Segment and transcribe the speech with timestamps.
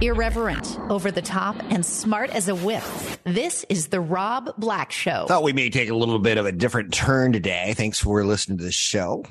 [0.00, 2.82] Irreverent, over the top, and smart as a whip.
[3.24, 5.26] This is The Rob Black Show.
[5.28, 7.74] Thought we may take a little bit of a different turn today.
[7.76, 9.24] Thanks for listening to the show.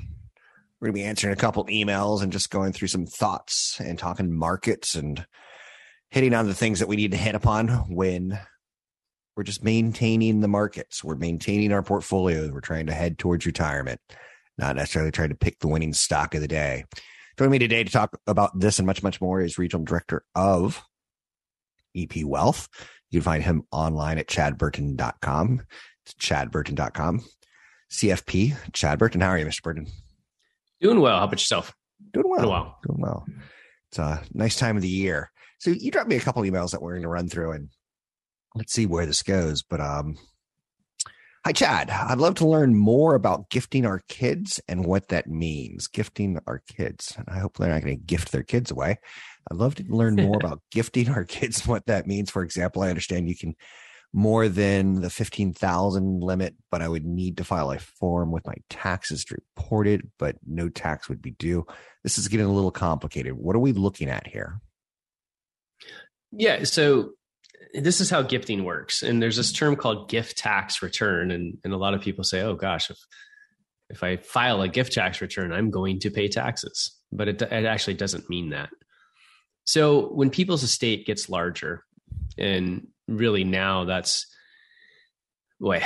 [0.80, 3.98] We're going to be answering a couple emails and just going through some thoughts and
[3.98, 5.24] talking markets and
[6.10, 8.38] hitting on the things that we need to hit upon when
[9.36, 11.04] we're just maintaining the markets.
[11.04, 12.50] We're maintaining our portfolios.
[12.50, 14.00] We're trying to head towards retirement,
[14.58, 16.84] not necessarily trying to pick the winning stock of the day.
[17.42, 20.80] Joining me today to talk about this and much, much more is Regional Director of
[21.96, 22.68] EP Wealth.
[23.10, 25.62] You can find him online at chadburton.com.
[26.06, 27.24] It's chadburton.com.
[27.90, 29.22] CFP, Chad Burton.
[29.22, 29.60] How are you, Mr.
[29.60, 29.88] Burton?
[30.80, 31.18] Doing well.
[31.18, 31.74] How about yourself?
[32.12, 32.42] Doing well.
[32.42, 32.78] Doing well.
[32.86, 33.26] Doing well.
[33.90, 35.32] It's a nice time of the year.
[35.58, 37.70] So you dropped me a couple emails that we're going to run through and
[38.54, 39.64] let's see where this goes.
[39.64, 40.16] But um,
[41.44, 41.90] hi, Chad.
[41.90, 45.88] I'd love to learn more about gifting our kids and what that means.
[45.88, 47.14] Gifting our kids.
[47.16, 48.98] And I hope they're not going to gift their kids away.
[49.50, 52.30] I'd love to learn more about gifting our kids and what that means.
[52.30, 53.54] For example, I understand you can
[54.12, 58.54] more than the 15,000 limit, but I would need to file a form with my
[58.68, 61.64] taxes to report it, but no tax would be due.
[62.02, 63.32] This is getting a little complicated.
[63.32, 64.60] What are we looking at here?
[66.30, 66.64] Yeah.
[66.64, 67.12] So
[67.74, 69.02] this is how gifting works.
[69.02, 71.30] And there's this term called gift tax return.
[71.30, 72.98] And, and a lot of people say, oh gosh, if,
[73.90, 76.96] if I file a gift tax return, I'm going to pay taxes.
[77.10, 78.70] But it, it actually doesn't mean that.
[79.64, 81.84] So when people's estate gets larger,
[82.38, 84.26] and really now that's
[85.60, 85.82] boy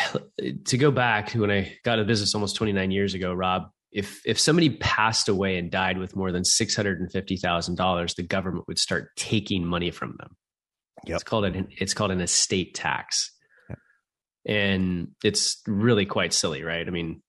[0.64, 4.38] to go back when I got a business almost 29 years ago, Rob, if if
[4.38, 8.22] somebody passed away and died with more than six hundred and fifty thousand dollars, the
[8.22, 10.36] government would start taking money from them.
[11.06, 11.14] Yep.
[11.16, 13.32] It's called an it's called an estate tax,
[13.68, 13.78] yep.
[14.46, 16.86] and it's really quite silly, right?
[16.86, 17.22] I mean,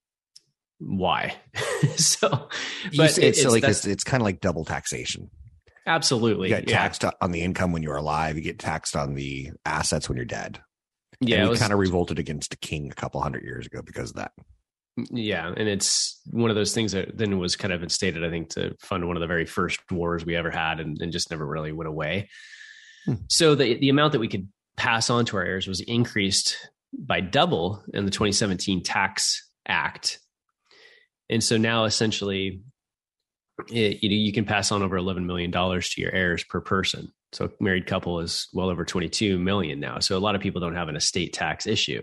[0.80, 1.36] why?
[1.96, 2.50] so,
[2.96, 5.30] but it's silly because it's kind of like double taxation.
[5.86, 7.12] Absolutely, you get taxed yeah.
[7.22, 8.36] on the income when you're alive.
[8.36, 10.60] You get taxed on the assets when you're dead.
[11.20, 14.12] Yeah, and we kind of revolted against the king a couple hundred years ago because
[14.12, 14.32] of that.
[15.00, 18.30] Mm, yeah, and it's one of those things that then was kind of instated, I
[18.30, 21.32] think, to fund one of the very first wars we ever had, and, and just
[21.32, 22.30] never really went away.
[23.08, 23.16] Hmm.
[23.30, 26.58] So the the amount that we could pass on to our heirs was increased
[26.94, 30.20] by double in the 2017 Tax Act,
[31.30, 32.62] and so now essentially,
[33.70, 36.62] it, you know, you can pass on over 11 million dollars to your heirs per
[36.62, 37.12] person.
[37.34, 40.00] So a married couple is well over 22 million now.
[40.00, 42.02] So a lot of people don't have an estate tax issue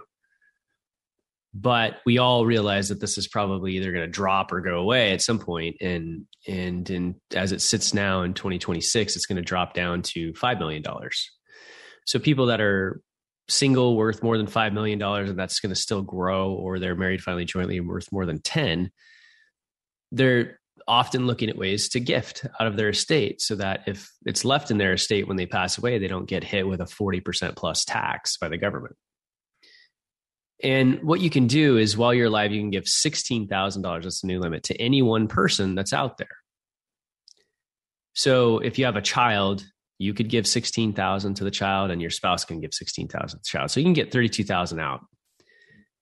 [1.54, 5.12] but we all realize that this is probably either going to drop or go away
[5.12, 9.42] at some point and and and as it sits now in 2026 it's going to
[9.42, 11.30] drop down to 5 million dollars.
[12.06, 13.00] So people that are
[13.48, 16.96] single worth more than 5 million dollars and that's going to still grow or they're
[16.96, 18.90] married filing jointly worth more than 10
[20.12, 24.44] they're often looking at ways to gift out of their estate so that if it's
[24.44, 27.54] left in their estate when they pass away they don't get hit with a 40%
[27.54, 28.96] plus tax by the government
[30.64, 34.26] and what you can do is while you're alive, you can give $16,000, that's the
[34.26, 36.26] new limit, to any one person that's out there.
[38.14, 39.62] So if you have a child,
[39.98, 43.42] you could give 16,000 to the child and your spouse can give 16,000 to the
[43.44, 43.70] child.
[43.70, 45.00] So you can get 32,000 out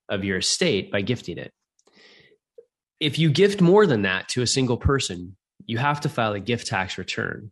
[0.08, 1.52] of your estate by gifting it.
[3.00, 5.36] If you gift more than that to a single person,
[5.66, 7.50] you have to file a gift tax return.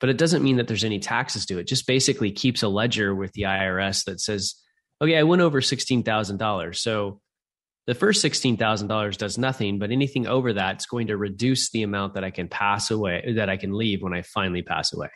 [0.00, 1.58] But it doesn't mean that there's any taxes due.
[1.58, 4.54] It just basically keeps a ledger with the IRS that says
[5.00, 6.76] okay, I went over $16,000.
[6.76, 7.20] So
[7.86, 12.14] the first $16,000 does nothing, but anything over that is going to reduce the amount
[12.14, 15.10] that I can pass away, that I can leave when I finally pass away.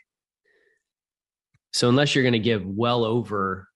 [1.72, 3.68] So unless you're going to give well over,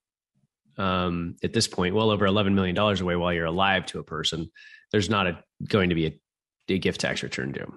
[0.78, 4.50] um, at this point, well over $11 million away while you're alive to a person,
[4.92, 6.20] there's not a, going to be a,
[6.68, 7.72] a gift tax return due.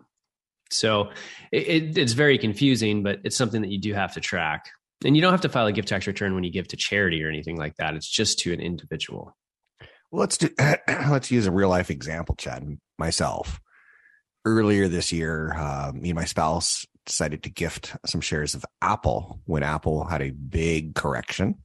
[0.69, 1.09] So
[1.51, 4.69] it, it, it's very confusing, but it's something that you do have to track.
[5.03, 7.23] And you don't have to file a gift tax return when you give to charity
[7.23, 7.95] or anything like that.
[7.95, 9.35] It's just to an individual.
[10.11, 10.49] Well, let's do
[10.87, 12.77] let's use a real life example, Chad.
[12.99, 13.59] Myself,
[14.45, 19.41] earlier this year, uh, me and my spouse decided to gift some shares of Apple
[19.45, 21.55] when Apple had a big correction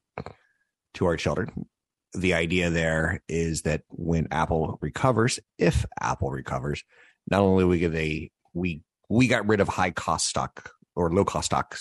[0.95, 1.67] to our children.
[2.15, 6.83] The idea there is that when Apple recovers, if Apple recovers,
[7.31, 11.25] not only we get a we we got rid of high cost stock or low
[11.25, 11.77] cost stock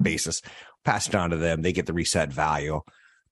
[0.00, 0.40] basis,
[0.84, 1.62] pass it on to them.
[1.62, 2.80] They get the reset value,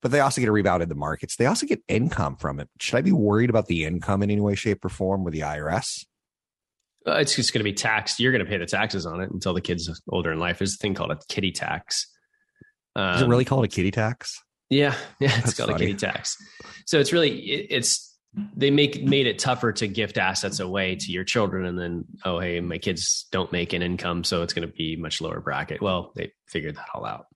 [0.00, 1.36] but they also get a rebound in the markets.
[1.36, 2.68] They also get income from it.
[2.80, 5.40] Should I be worried about the income in any way, shape, or form with the
[5.40, 6.04] IRS?
[7.06, 8.20] Uh, it's just going to be taxed.
[8.20, 10.58] You're going to pay the taxes on it until the kid's older in life.
[10.58, 12.06] There's a thing called a kiddie tax.
[12.94, 14.40] Um, Is it really called a kiddie tax?
[14.70, 15.84] Yeah, yeah, it's That's called funny.
[15.84, 16.36] a kiddie tax.
[16.86, 21.12] So it's really it, it's they make made it tougher to gift assets away to
[21.12, 24.66] your children and then oh hey my kids don't make an income so it's going
[24.66, 25.82] to be much lower bracket.
[25.82, 27.26] Well they figured that all out.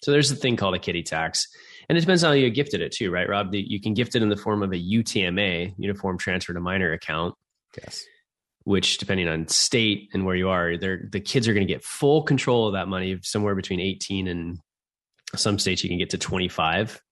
[0.00, 1.46] So there's a thing called a kiddie tax
[1.88, 3.54] and it depends on how you gifted it too right rob?
[3.54, 7.34] You can gift it in the form of a utma uniform transfer to minor account.
[7.76, 8.02] Yes.
[8.64, 11.84] Which depending on state and where you are they're the kids are going to get
[11.84, 14.58] full control of that money somewhere between 18 and
[15.36, 17.02] some states you can get to 25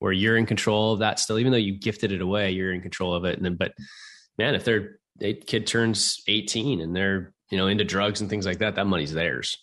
[0.00, 2.80] where you're in control of that still, even though you gifted it away, you're in
[2.80, 3.36] control of it.
[3.36, 3.72] And then, but
[4.36, 4.98] man, if their
[5.46, 9.12] kid turns 18 and they're, you know, into drugs and things like that, that money's
[9.12, 9.56] theirs.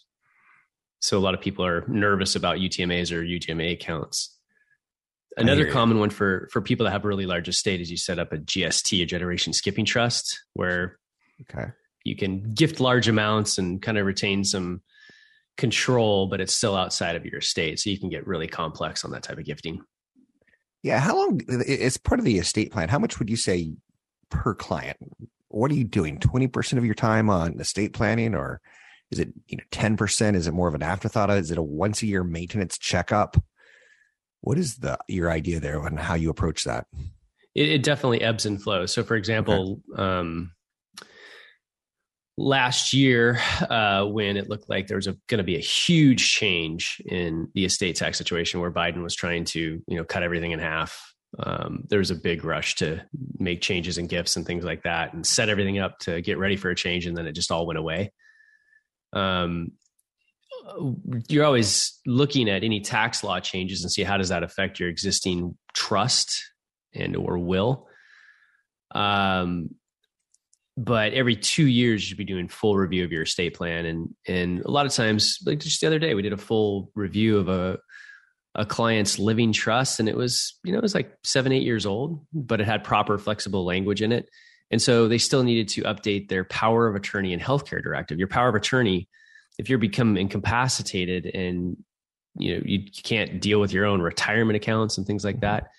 [0.99, 4.35] So a lot of people are nervous about UTMAs or UTMA accounts.
[5.37, 8.17] Another common one for for people that have a really large estate is you set
[8.17, 10.97] up a GST, a generation skipping trust, where
[11.41, 11.67] okay.
[12.03, 14.81] you can gift large amounts and kind of retain some
[15.55, 17.79] control, but it's still outside of your estate.
[17.79, 19.81] So you can get really complex on that type of gifting.
[20.87, 20.99] Yeah.
[20.99, 21.41] How long?
[21.49, 22.87] It's part of the estate plan.
[22.87, 23.73] How much would you say
[24.29, 24.95] per client?
[25.49, 26.17] What are you doing?
[26.17, 28.61] 20% of your time on estate planning or
[29.11, 30.35] is it, you know, 10%?
[30.35, 31.29] Is it more of an afterthought?
[31.29, 33.35] Is it a once a year maintenance checkup?
[34.39, 36.87] What is the, your idea there on how you approach that?
[37.53, 38.93] It, it definitely ebbs and flows.
[38.93, 40.01] So for example, okay.
[40.01, 40.51] um,
[42.37, 43.39] last year
[43.69, 47.65] uh, when it looked like there was going to be a huge change in the
[47.65, 51.13] estate tax situation where Biden was trying to you know cut everything in half.
[51.39, 53.03] Um, there was a big rush to
[53.37, 56.55] make changes in gifts and things like that and set everything up to get ready
[56.55, 58.13] for a change and then it just all went away.
[59.13, 59.73] Um,
[61.27, 64.89] you're always looking at any tax law changes and see how does that affect your
[64.89, 66.51] existing trust
[66.93, 67.87] and or will.
[68.91, 69.69] Um,
[70.77, 73.85] but every two years you should be doing full review of your estate plan.
[73.85, 76.91] And and a lot of times like just the other day we did a full
[76.94, 77.79] review of a
[78.53, 80.00] a client's living trust.
[80.00, 82.83] And it was you know it was like seven eight years old but it had
[82.83, 84.29] proper flexible language in it.
[84.69, 88.19] And so they still needed to update their power of attorney and healthcare directive.
[88.19, 89.09] Your power of attorney
[89.57, 91.75] if you're become incapacitated and
[92.35, 95.45] you know you, you can't deal with your own retirement accounts and things like mm-hmm.
[95.45, 95.69] that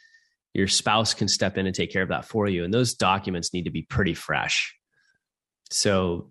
[0.55, 2.65] your spouse can step in and take care of that for you.
[2.65, 4.75] And those documents need to be pretty fresh
[5.71, 6.31] so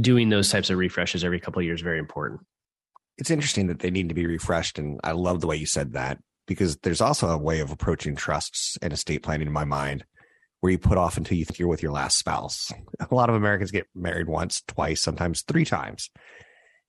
[0.00, 2.40] doing those types of refreshes every couple of years is very important.
[3.18, 4.78] It's interesting that they need to be refreshed.
[4.78, 8.14] And I love the way you said that because there's also a way of approaching
[8.14, 10.04] trusts and estate planning in my mind
[10.60, 12.72] where you put off until you think you're with your last spouse.
[13.10, 16.10] A lot of Americans get married once, twice, sometimes three times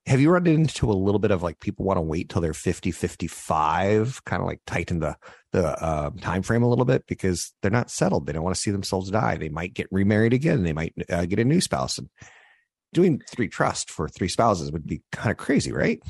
[0.07, 2.53] have you run into a little bit of like people want to wait till they're
[2.53, 5.17] 50 55 kind of like tighten the
[5.51, 7.05] the uh, time frame a little bit?
[7.07, 8.25] Because they're not settled.
[8.25, 9.35] They don't want to see themselves die.
[9.35, 10.63] They might get remarried again.
[10.63, 11.97] They might uh, get a new spouse.
[11.97, 12.09] And
[12.93, 16.01] doing three trust for three spouses would be kind of crazy right?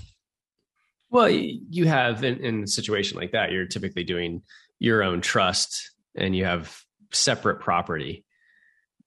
[1.10, 4.44] Well you have in, in a situation like that you're typically doing
[4.78, 8.26] your own trust and you have separate property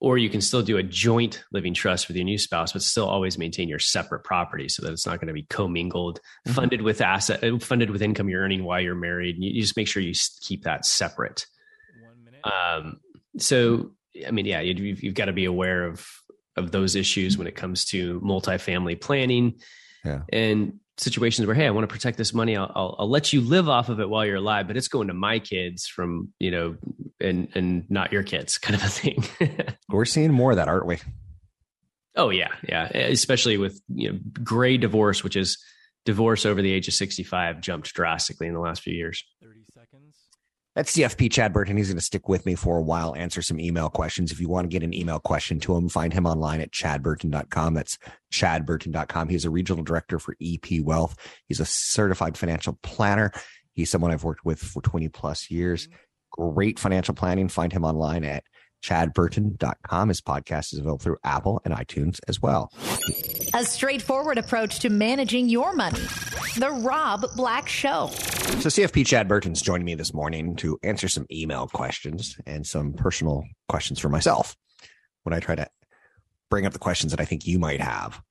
[0.01, 3.07] or you can still do a joint living trust with your new spouse but still
[3.07, 6.53] always maintain your separate property so that it's not going to be commingled mm-hmm.
[6.53, 9.77] funded with asset uh, funded with income you're earning while you're married you, you just
[9.77, 11.45] make sure you keep that separate
[12.03, 12.41] One minute.
[12.45, 12.99] um
[13.37, 13.91] so
[14.27, 16.05] i mean yeah you, you've got to be aware of
[16.57, 19.55] of those issues when it comes to multifamily planning
[20.03, 20.21] yeah.
[20.33, 23.41] and situations where hey i want to protect this money I'll, I'll, I'll let you
[23.41, 26.51] live off of it while you're alive but it's going to my kids from you
[26.51, 26.75] know
[27.21, 29.23] and and not your kids kind of a thing.
[29.89, 30.97] We're seeing more of that aren't we?
[32.15, 32.85] Oh yeah yeah.
[32.87, 35.57] Especially with you know gray divorce which is
[36.03, 39.23] divorce over the age of 65 jumped drastically in the last few years.
[39.41, 39.60] 30
[40.75, 41.75] that's CFP Chad Burton.
[41.77, 44.31] He's going to stick with me for a while, answer some email questions.
[44.31, 47.73] If you want to get an email question to him, find him online at chadburton.com.
[47.73, 47.97] That's
[48.31, 49.29] chadburton.com.
[49.29, 51.15] He's a regional director for EP Wealth.
[51.47, 53.31] He's a certified financial planner.
[53.73, 55.87] He's someone I've worked with for 20 plus years.
[55.87, 55.95] Mm-hmm.
[56.53, 57.49] Great financial planning.
[57.49, 58.43] Find him online at
[58.81, 60.09] chadburton.com.
[60.09, 62.71] His podcast is available through Apple and iTunes as well.
[63.53, 66.01] A straightforward approach to managing your money.
[66.57, 68.07] The Rob Black Show.
[68.07, 72.93] So, CFP Chad Burton's joining me this morning to answer some email questions and some
[72.93, 74.55] personal questions for myself
[75.23, 75.67] when I try to
[76.49, 78.21] bring up the questions that I think you might have.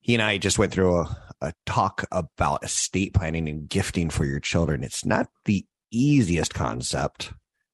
[0.00, 4.24] He and I just went through a, a talk about estate planning and gifting for
[4.24, 4.84] your children.
[4.84, 7.32] It's not the easiest concept.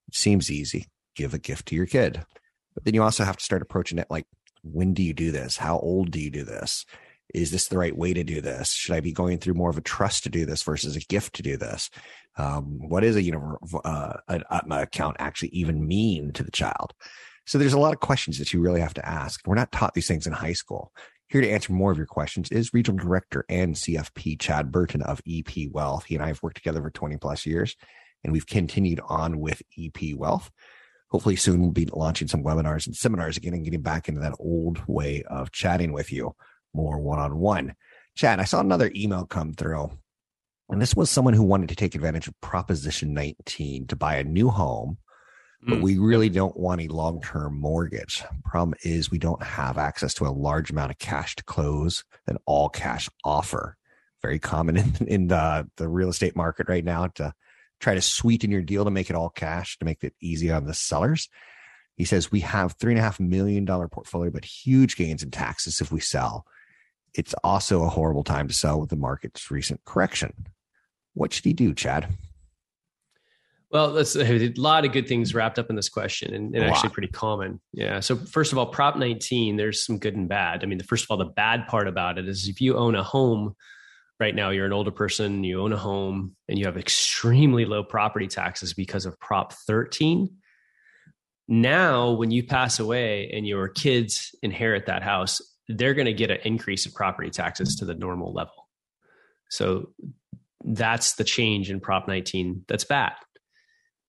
[0.09, 0.87] It seems easy
[1.19, 2.25] give a gift to your kid.
[2.75, 4.27] But then you also have to start approaching it like,
[4.63, 5.57] when do you do this?
[5.57, 6.87] How old do you do this?
[7.35, 8.73] is this the right way to do this?
[8.73, 11.35] Should I be going through more of a trust to do this versus a gift
[11.37, 11.91] to do this?
[12.37, 16.95] Um, what is a universal uh, an UTMA account actually even mean to the child?
[17.47, 19.41] So there's a lot of questions that you really have to ask.
[19.47, 20.93] We're not taught these things in high school.
[21.29, 25.21] Here to answer more of your questions is Regional Director and CFP Chad Burton of
[25.29, 26.05] EP Wealth.
[26.05, 27.77] He and I have worked together for 20 plus years,
[28.25, 30.51] and we've continued on with EP Wealth.
[31.11, 34.37] Hopefully, soon we'll be launching some webinars and seminars again and getting back into that
[34.39, 36.35] old way of chatting with you
[36.75, 37.75] more one on one.
[38.15, 39.91] Chad, I saw another email come through,
[40.69, 44.25] and this was someone who wanted to take advantage of Proposition 19 to buy a
[44.25, 44.99] new home
[45.63, 45.83] but mm.
[45.83, 48.23] we really don't want a long term mortgage.
[48.45, 52.39] Problem is, we don't have access to a large amount of cash to close an
[52.47, 53.77] all cash offer.
[54.23, 57.33] Very common in, in the, the real estate market right now to
[57.81, 60.65] try to sweeten your deal to make it all cash to make it easy on
[60.65, 61.29] the sellers.
[61.97, 65.31] He says, We have three and a half million dollar portfolio, but huge gains in
[65.31, 66.47] taxes if we sell.
[67.15, 70.47] It's also a horrible time to sell with the market's recent correction.
[71.15, 72.09] What should he do, Chad?
[73.71, 76.89] Well, that's a lot of good things wrapped up in this question and, and actually
[76.91, 77.61] pretty common.
[77.73, 78.01] Yeah.
[78.01, 80.63] So, first of all, Prop 19, there's some good and bad.
[80.63, 82.95] I mean, the, first of all, the bad part about it is if you own
[82.95, 83.55] a home
[84.21, 87.85] right now, you're an older person, you own a home, and you have extremely low
[87.85, 90.29] property taxes because of Prop 13.
[91.47, 96.31] Now, when you pass away and your kids inherit that house, they're going to get
[96.31, 98.69] an increase in property taxes to the normal level.
[99.51, 99.93] So,
[100.65, 103.13] that's the change in Prop 19 that's bad.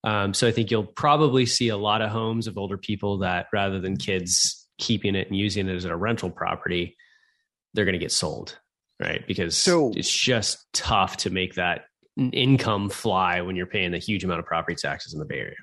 [0.03, 3.47] Um, so I think you'll probably see a lot of homes of older people that
[3.51, 6.95] rather than kids keeping it and using it as a rental property,
[7.73, 8.57] they're going to get sold,
[8.99, 9.25] right?
[9.27, 11.85] Because so, it's just tough to make that
[12.17, 15.55] income fly when you're paying a huge amount of property taxes in the Bay Area.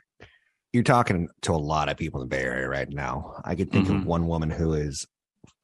[0.72, 3.40] You're talking to a lot of people in the Bay Area right now.
[3.44, 3.96] I could think mm-hmm.
[3.96, 5.06] of one woman who is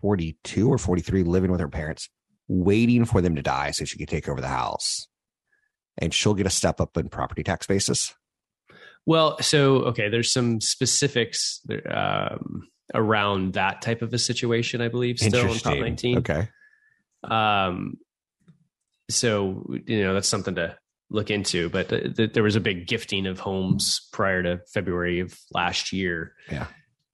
[0.00, 2.08] 42 or 43 living with her parents,
[2.48, 5.06] waiting for them to die so she could take over the house.
[5.98, 8.14] And she'll get a step up in property tax basis
[9.06, 11.60] well, so okay, there's some specifics
[11.90, 16.18] um, around that type of a situation, I believe, still in Prop 19.
[16.18, 16.48] Okay.
[17.22, 17.98] Um,
[19.10, 20.76] so you know that's something to
[21.10, 21.68] look into.
[21.68, 25.92] But th- th- there was a big gifting of homes prior to February of last
[25.92, 26.34] year.
[26.50, 26.66] Yeah.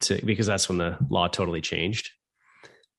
[0.03, 2.11] To, because that's when the law totally changed.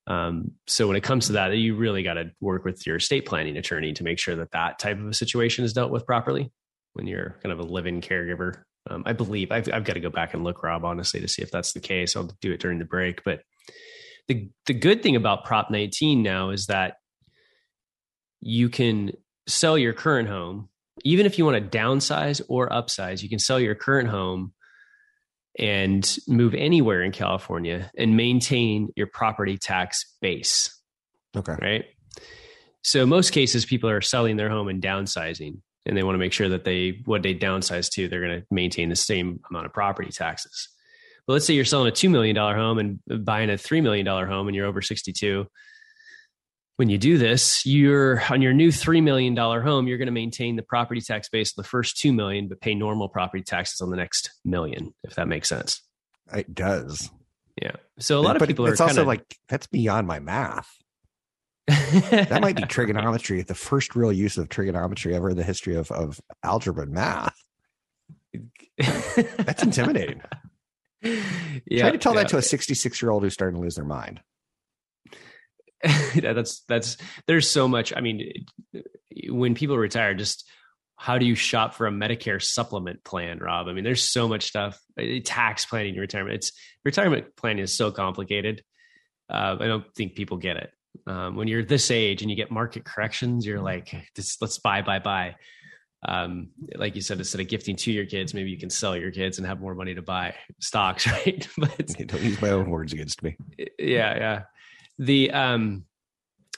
[0.06, 3.26] Um, so when it comes to that, you really got to work with your estate
[3.26, 6.52] planning attorney to make sure that that type of a situation is dealt with properly
[6.94, 10.10] when you're kind of a living caregiver um, I believe I've, I've got to go
[10.10, 12.16] back and look, Rob, honestly, to see if that's the case.
[12.16, 13.24] I'll do it during the break.
[13.24, 13.42] But
[14.28, 16.96] the the good thing about Prop 19 now is that
[18.42, 19.12] you can
[19.48, 20.70] sell your current home,
[21.04, 23.22] even if you want to downsize or upsize.
[23.24, 24.54] You can sell your current home
[25.58, 30.76] and move anywhere in California and maintain your property tax base.
[31.36, 31.56] Okay.
[31.62, 31.86] Right.
[32.84, 36.34] So most cases, people are selling their home and downsizing and they want to make
[36.34, 39.74] sure that they what they downsize to they're going to maintain the same amount of
[39.74, 40.70] property taxes
[41.28, 44.48] but let's say you're selling a $2 million home and buying a $3 million home
[44.48, 45.46] and you're over 62
[46.80, 50.56] when you do this you're on your new $3 million home you're going to maintain
[50.56, 53.90] the property tax base on the first 2 million but pay normal property taxes on
[53.90, 55.82] the next million if that makes sense
[56.34, 57.10] it does
[57.62, 60.70] yeah so a lot of people it's are also kinda, like that's beyond my math
[62.10, 65.92] that might be trigonometry, the first real use of trigonometry ever in the history of,
[65.92, 67.36] of algebra and math.
[68.78, 70.22] That's intimidating.
[71.04, 72.22] Yeah, Try to tell yeah.
[72.22, 74.20] that to a 66 year old who's starting to lose their mind.
[76.14, 77.94] yeah, that's that's there's so much.
[77.96, 78.32] I mean,
[79.30, 80.50] when people retire, just
[80.96, 83.68] how do you shop for a Medicare supplement plan, Rob?
[83.68, 84.80] I mean, there's so much stuff.
[85.24, 86.36] Tax planning, retirement.
[86.36, 86.52] It's
[86.84, 88.64] retirement planning is so complicated.
[89.30, 90.72] Uh, I don't think people get it
[91.08, 93.96] um, when you're this age and you get market corrections, you're like,
[94.42, 95.36] let's buy, buy, buy.
[96.08, 99.12] Um, like you said, instead of gifting to your kids, maybe you can sell your
[99.12, 101.48] kids and have more money to buy stocks, right?
[101.58, 103.36] but don't use my own words against me.
[103.58, 104.42] Yeah, yeah.
[105.00, 105.86] The um,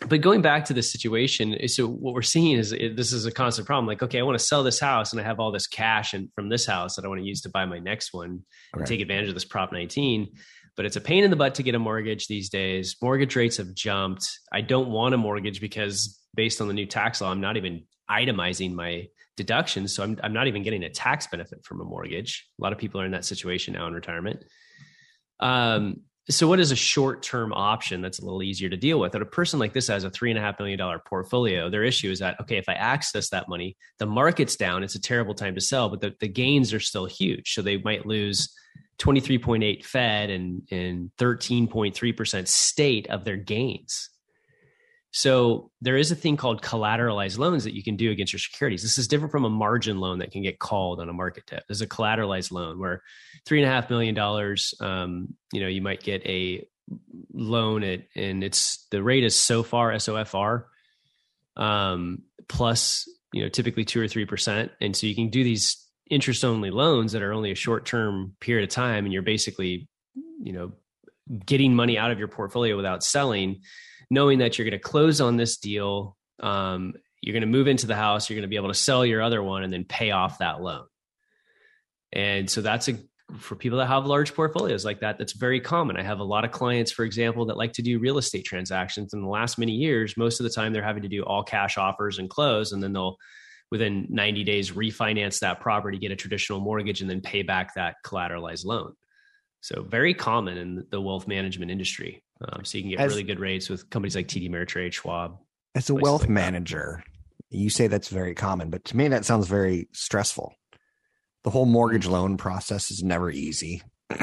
[0.08, 3.32] but going back to the situation, so what we're seeing is it, this is a
[3.32, 3.86] constant problem.
[3.86, 6.30] Like, okay, I want to sell this house and I have all this cash and
[6.34, 8.42] from this house that I want to use to buy my next one
[8.74, 10.28] and take advantage of this Prop 19
[10.76, 12.96] but it's a pain in the butt to get a mortgage these days.
[13.02, 14.28] Mortgage rates have jumped.
[14.52, 17.84] I don't want a mortgage because based on the new tax law, I'm not even
[18.10, 19.08] itemizing my
[19.38, 19.94] deductions.
[19.94, 22.48] So I'm, I'm not even getting a tax benefit from a mortgage.
[22.60, 24.44] A lot of people are in that situation now in retirement.
[25.40, 25.98] Um,
[26.32, 29.12] so what is a short-term option that's a little easier to deal with?
[29.12, 31.70] That a person like this has a three and a half million dollar portfolio.
[31.70, 34.84] Their issue is that okay, if I access that money, the market's down.
[34.84, 37.54] It's a terrible time to sell, but the, the gains are still huge.
[37.54, 38.54] So they might lose
[39.00, 44.11] 23.8 Fed and, and 13.3% state of their gains.
[45.12, 48.82] So there is a thing called collateralized loans that you can do against your securities.
[48.82, 51.64] This is different from a margin loan that can get called on a market tip.
[51.68, 53.04] There's a collateralized loan where
[53.46, 56.66] three and a half million dollars, um, you know, you might get a
[57.34, 60.64] loan at, and it's the rate is SOFR, SOFR,
[61.62, 64.70] um, plus, you know, typically two or 3%.
[64.80, 68.36] And so you can do these interest only loans that are only a short term
[68.40, 69.04] period of time.
[69.04, 69.90] And you're basically,
[70.42, 70.72] you know,
[71.46, 73.62] getting money out of your portfolio without selling
[74.12, 77.88] knowing that you're going to close on this deal, um, you're going to move into
[77.88, 80.12] the house, you're going to be able to sell your other one and then pay
[80.12, 80.86] off that loan.
[82.12, 83.00] And so that's a
[83.38, 85.96] for people that have large portfolios like that, that's very common.
[85.96, 89.14] I have a lot of clients, for example, that like to do real estate transactions.
[89.14, 91.78] In the last many years, most of the time they're having to do all cash
[91.78, 93.16] offers and close, and then they'll
[93.72, 97.96] within 90 days refinance that property, get a traditional mortgage, and then pay back that
[98.06, 98.94] collateralized loan.
[99.62, 102.22] So very common in the wealth management industry.
[102.42, 105.38] Um, so you can get as, really good rates with companies like TD Ameritrade, Schwab.
[105.76, 107.04] As a wealth like manager,
[107.50, 107.58] that.
[107.58, 110.54] you say that's very common, but to me that sounds very stressful.
[111.44, 112.12] The whole mortgage mm.
[112.12, 113.82] loan process is never easy.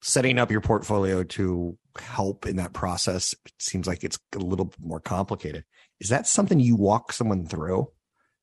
[0.00, 5.00] Setting up your portfolio to help in that process seems like it's a little more
[5.00, 5.64] complicated.
[6.00, 7.88] Is that something you walk someone through?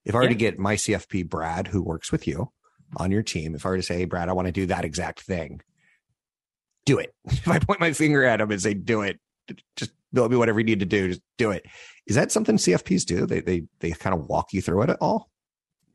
[0.04, 0.30] If I were yeah.
[0.30, 2.52] to get my CFP Brad, who works with you
[2.98, 4.86] on your team, if I were to say, hey, Brad, I want to do that
[4.86, 5.62] exact thing,
[6.86, 7.14] do it.
[7.26, 9.20] If I point my finger at him and say, do it,
[9.76, 11.66] just build me whatever you need to do, just do it.
[12.08, 13.26] Is that something CFPs do?
[13.26, 15.30] They they they kind of walk you through it at all?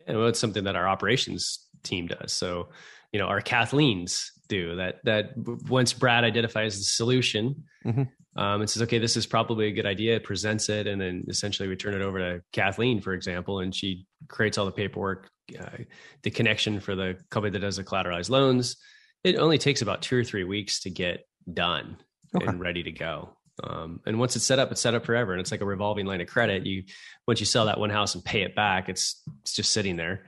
[0.07, 2.33] Yeah, well, it's something that our operations team does.
[2.33, 2.69] So,
[3.13, 5.05] you know, our Kathleen's do that.
[5.05, 5.33] That
[5.69, 8.03] once Brad identifies the solution mm-hmm.
[8.41, 11.69] um, and says, "Okay, this is probably a good idea," presents it, and then essentially
[11.69, 15.79] we turn it over to Kathleen, for example, and she creates all the paperwork, uh,
[16.23, 18.77] the connection for the company that does the collateralized loans
[19.25, 21.97] it only takes about two or three weeks to get done
[22.35, 22.47] okay.
[22.47, 23.37] and ready to go.
[23.63, 26.07] Um, and once it's set up, it's set up forever, and it's like a revolving
[26.07, 26.65] line of credit.
[26.65, 26.85] You
[27.27, 30.27] once you sell that one house and pay it back, it's it's just sitting there.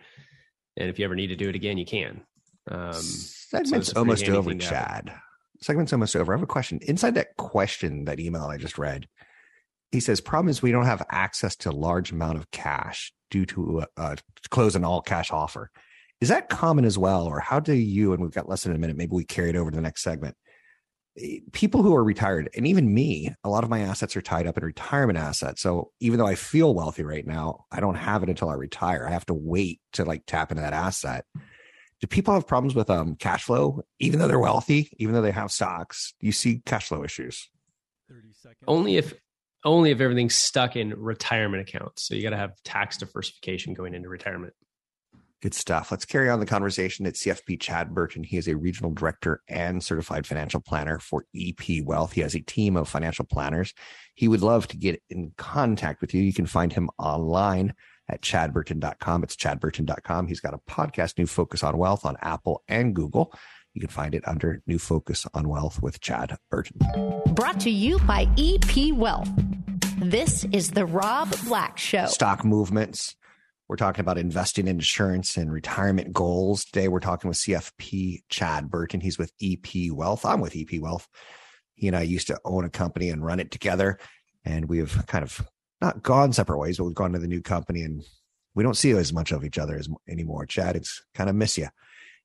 [0.77, 2.23] And if you ever need to do it again, you can.
[2.71, 5.13] Um, Segment's so almost over, Chad.
[5.61, 6.33] Segment's almost over.
[6.33, 6.81] I have a question.
[6.83, 9.09] Inside that question, that email I just read,
[9.93, 13.47] he says, "Problem is we don't have access to a large amount of cash due
[13.47, 14.17] to a, a
[14.51, 15.71] close an all cash offer."
[16.23, 17.27] Is that common as well?
[17.27, 19.57] Or how do you, and we've got less than a minute, maybe we carry it
[19.57, 20.37] over to the next segment.
[21.21, 24.47] Eh, people who are retired, and even me, a lot of my assets are tied
[24.47, 25.61] up in retirement assets.
[25.61, 29.05] So even though I feel wealthy right now, I don't have it until I retire.
[29.05, 31.25] I have to wait to like tap into that asset.
[32.01, 35.33] Do people have problems with um, cash flow, even though they're wealthy, even though they
[35.33, 36.15] have stocks?
[36.21, 37.51] Do you see cash flow issues?
[38.69, 39.13] Only if
[39.65, 42.07] only if everything's stuck in retirement accounts.
[42.07, 44.55] So you got to have tax diversification going into retirement.
[45.43, 45.91] Good stuff.
[45.91, 47.05] Let's carry on the conversation.
[47.05, 48.23] It's CFP Chad Burton.
[48.23, 52.13] He is a regional director and certified financial planner for EP Wealth.
[52.13, 53.75] He has a team of financial planners.
[54.15, 56.23] He would love to get in contact with you.
[56.23, 57.75] You can find him online
[58.09, 59.25] at chadburton.com.
[59.25, 60.29] It's chadburton.com.
[60.29, 63.35] He's got a podcast, New Focus on Wealth, on Apple and Google.
[63.75, 66.79] You can find it under New Focus on Wealth with Chad Burton.
[67.35, 69.29] Brought to you by EP Wealth.
[69.99, 72.07] This is the Rob Black Show.
[72.07, 73.17] Stock movements
[73.73, 76.67] we're talking about investing in insurance and retirement goals.
[76.67, 79.01] Today, we're talking with CFP Chad Burton.
[79.01, 80.27] He's with EP Wealth.
[80.27, 81.09] I'm with EP Wealth.
[81.75, 83.99] He and I used to own a company and run it together.
[84.45, 85.49] And we've kind of
[85.81, 88.05] not gone separate ways, but we've gone to the new company and
[88.55, 90.45] we don't see as much of each other as anymore.
[90.45, 91.69] Chad, it's kind of miss you.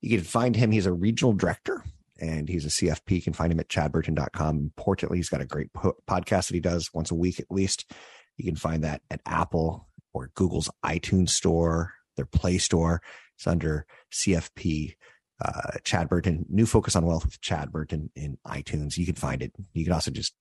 [0.02, 0.72] You can find him.
[0.72, 1.82] He's a regional director
[2.20, 3.10] and he's a CFP.
[3.12, 4.58] You can find him at chadburton.com.
[4.58, 7.90] Importantly, he's got a great po- podcast that he does once a week at least.
[8.36, 9.87] You can find that at Apple,
[10.18, 13.02] or Google's iTunes store, their Play Store.
[13.36, 14.96] It's under CFP
[15.44, 18.98] uh, Chad Burton, New Focus on Wealth with Chad Burton in iTunes.
[18.98, 19.54] You can find it.
[19.74, 20.34] You can also just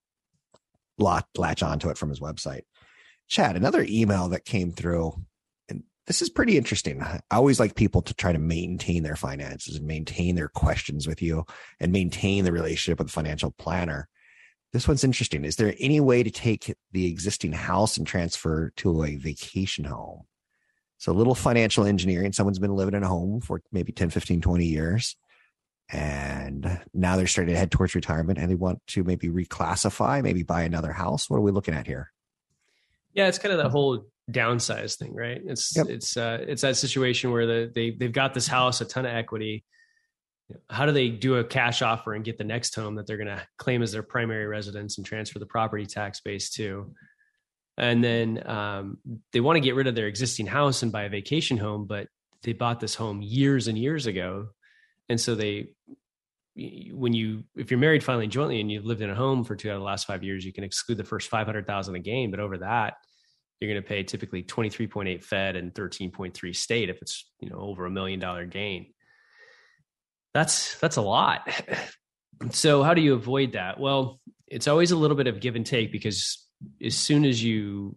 [0.99, 2.62] latch, latch onto it from his website.
[3.29, 5.12] Chad, another email that came through,
[5.69, 7.03] and this is pretty interesting.
[7.03, 11.21] I always like people to try to maintain their finances and maintain their questions with
[11.21, 11.45] you
[11.81, 14.09] and maintain the relationship with the financial planner.
[14.77, 15.47] This one's interesting.
[15.47, 20.25] Is there any way to take the existing house and transfer to a vacation home?
[20.99, 22.35] So a little financial engineering.
[22.35, 25.17] Someone's been living in a home for maybe 10, 15, 20 years.
[25.91, 30.43] And now they're starting to head towards retirement and they want to maybe reclassify, maybe
[30.43, 31.31] buy another house.
[31.31, 32.12] What are we looking at here?
[33.15, 35.41] Yeah, it's kind of that whole downsize thing, right?
[35.43, 35.87] It's yep.
[35.89, 39.12] it's uh, it's that situation where the, they they've got this house, a ton of
[39.15, 39.65] equity,
[40.71, 43.27] how do they do a cash offer and get the next home that they're going
[43.27, 46.93] to claim as their primary residence and transfer the property tax base to
[47.79, 48.99] and then um,
[49.33, 52.09] they want to get rid of their existing house and buy a vacation home but
[52.43, 54.49] they bought this home years and years ago
[55.09, 55.69] and so they
[56.93, 59.71] when you if you're married filing jointly and you've lived in a home for two
[59.71, 61.99] out of the last five years, you can exclude the first five hundred thousand a
[61.99, 62.95] gain, but over that,
[63.61, 66.89] you're going to pay typically twenty three point eight Fed and thirteen point three state
[66.89, 68.87] if it's you know over a million dollar gain.
[70.37, 71.49] That's that's a lot.
[72.51, 73.81] So how do you avoid that?
[73.81, 76.46] Well, it's always a little bit of give and take because
[76.85, 77.96] as soon as you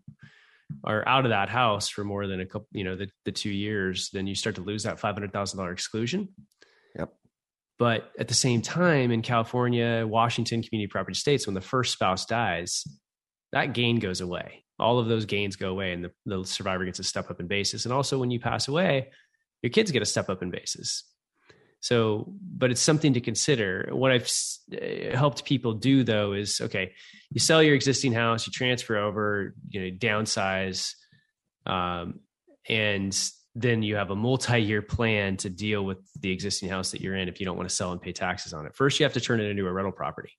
[0.85, 3.49] are out of that house for more than a couple, you know, the, the two
[3.49, 6.29] years, then you start to lose that $500,000 exclusion.
[6.97, 7.13] Yep.
[7.79, 12.25] But at the same time, in California, Washington, community property states, when the first spouse
[12.25, 12.85] dies,
[13.51, 14.63] that gain goes away.
[14.79, 17.47] All of those gains go away, and the, the survivor gets a step up in
[17.47, 17.83] basis.
[17.83, 19.09] And also, when you pass away,
[19.61, 21.03] your kids get a step up in basis.
[21.81, 23.89] So, but it's something to consider.
[23.91, 24.29] What I've
[24.73, 26.93] uh, helped people do though is okay,
[27.31, 30.93] you sell your existing house, you transfer over, you know, downsize,
[31.65, 32.19] um,
[32.67, 33.17] and
[33.55, 37.27] then you have a multi-year plan to deal with the existing house that you're in
[37.27, 38.75] if you don't want to sell and pay taxes on it.
[38.75, 40.31] First, you have to turn it into a rental property.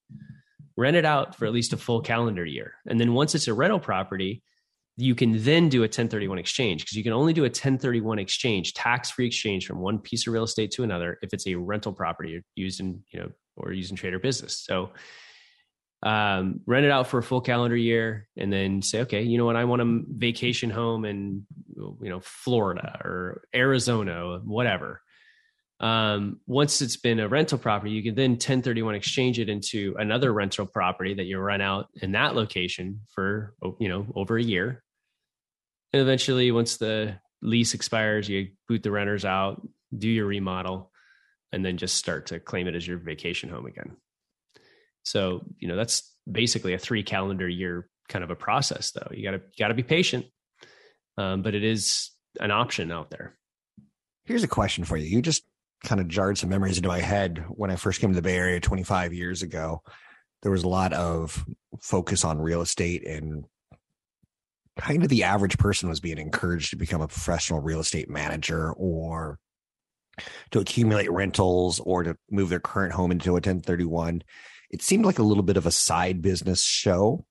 [0.76, 2.74] Rent it out for at least a full calendar year.
[2.86, 4.42] And then once it's a rental property,
[4.96, 8.74] you can then do a 1031 exchange because you can only do a 1031 exchange,
[8.74, 12.42] tax-free exchange from one piece of real estate to another if it's a rental property
[12.54, 14.58] used in, you know, or used in trade or business.
[14.58, 14.90] So
[16.02, 19.44] um, rent it out for a full calendar year and then say, okay, you know
[19.44, 25.02] what, I want a vacation home in, you know, Florida or Arizona, whatever.
[25.80, 30.32] Um, once it's been a rental property, you can then 1031 exchange it into another
[30.32, 34.82] rental property that you run out in that location for, you know, over a year.
[35.92, 39.66] And eventually, once the lease expires, you boot the renters out,
[39.96, 40.92] do your remodel,
[41.50, 43.96] and then just start to claim it as your vacation home again.
[45.02, 49.08] So, you know, that's basically a three calendar year kind of a process, though.
[49.12, 50.26] You got to got to be patient,
[51.16, 53.36] um, but it is an option out there.
[54.24, 55.06] Here's a question for you.
[55.06, 55.42] You just
[55.84, 58.36] kind of jarred some memories into my head when I first came to the Bay
[58.36, 59.82] Area 25 years ago.
[60.42, 61.44] There was a lot of
[61.80, 63.44] focus on real estate and
[64.78, 68.72] kind of the average person was being encouraged to become a professional real estate manager
[68.72, 69.38] or
[70.50, 74.22] to accumulate rentals or to move their current home into a 1031.
[74.70, 77.24] It seemed like a little bit of a side business show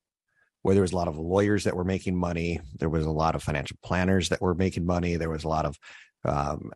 [0.62, 2.60] where there was a lot of lawyers that were making money.
[2.78, 5.16] There was a lot of financial planners that were making money.
[5.16, 5.78] There was a lot of
[6.26, 6.72] um,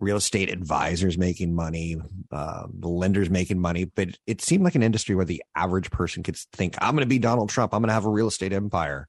[0.00, 1.96] real estate advisors making money,
[2.30, 3.84] uh, lenders making money.
[3.84, 7.06] But it seemed like an industry where the average person could think, I'm going to
[7.06, 7.72] be Donald Trump.
[7.74, 9.08] I'm going to have a real estate empire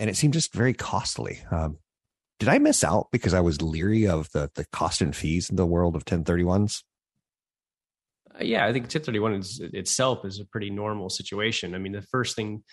[0.00, 1.40] and it seemed just very costly.
[1.52, 1.76] Um,
[2.40, 5.56] did I miss out because I was leery of the the cost and fees in
[5.56, 6.82] the world of 1031s?
[8.34, 11.74] Uh, yeah, I think 1031 is, itself is a pretty normal situation.
[11.74, 12.64] I mean, the first thing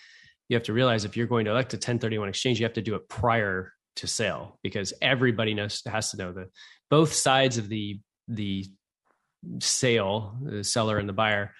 [0.48, 2.82] you have to realize if you're going to elect a 1031 exchange, you have to
[2.82, 6.48] do it prior to sell because everybody knows has to know the
[6.90, 8.66] both sides of the the
[9.60, 11.54] sale, the seller and the buyer,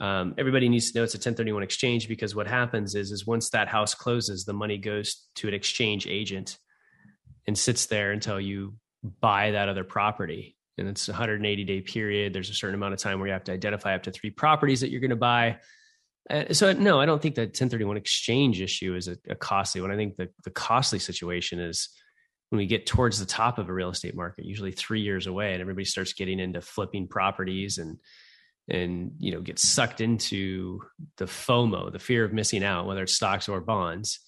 [0.00, 3.50] um, everybody needs to know it's a 1031 exchange because what happens is is once
[3.50, 6.58] that house closes the money goes to an exchange agent
[7.46, 8.74] and sits there until you
[9.20, 10.56] buy that other property.
[10.76, 12.32] And it's a 180 day period.
[12.32, 14.80] There's a certain amount of time where you have to identify up to three properties
[14.80, 15.58] that you're going to buy
[16.30, 19.90] uh, so no i don't think that 1031 exchange issue is a, a costly one
[19.90, 21.88] i think the, the costly situation is
[22.50, 25.52] when we get towards the top of a real estate market usually three years away
[25.52, 27.98] and everybody starts getting into flipping properties and
[28.68, 30.80] and you know get sucked into
[31.16, 34.20] the FOMO, the fear of missing out, whether it's stocks or bonds.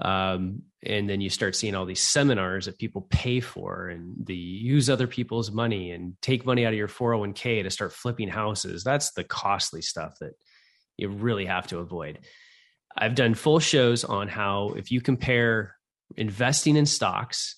[0.00, 4.36] Um, and then you start seeing all these seminars that people pay for and the
[4.36, 8.82] use other people's money and take money out of your 401k to start flipping houses.
[8.82, 10.32] That's the costly stuff that
[10.96, 12.20] you really have to avoid.
[12.96, 15.76] I've done full shows on how if you compare
[16.16, 17.56] investing in stocks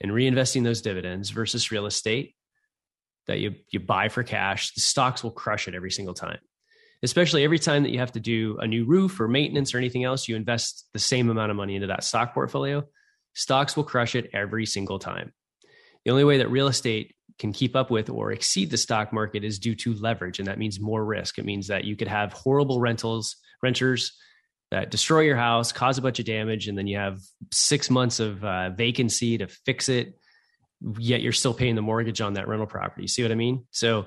[0.00, 2.34] and reinvesting those dividends versus real estate,
[3.26, 6.38] that you you buy for cash, the stocks will crush it every single time.
[7.02, 10.04] Especially every time that you have to do a new roof or maintenance or anything
[10.04, 12.82] else, you invest the same amount of money into that stock portfolio.
[13.34, 15.32] Stocks will crush it every single time.
[16.04, 19.44] The only way that real estate can keep up with or exceed the stock market
[19.44, 21.38] is due to leverage, and that means more risk.
[21.38, 24.12] It means that you could have horrible rentals, renters
[24.70, 27.20] that destroy your house, cause a bunch of damage, and then you have
[27.52, 30.14] six months of uh, vacancy to fix it
[30.98, 33.06] yet you're still paying the mortgage on that rental property.
[33.06, 33.64] See what I mean?
[33.70, 34.06] So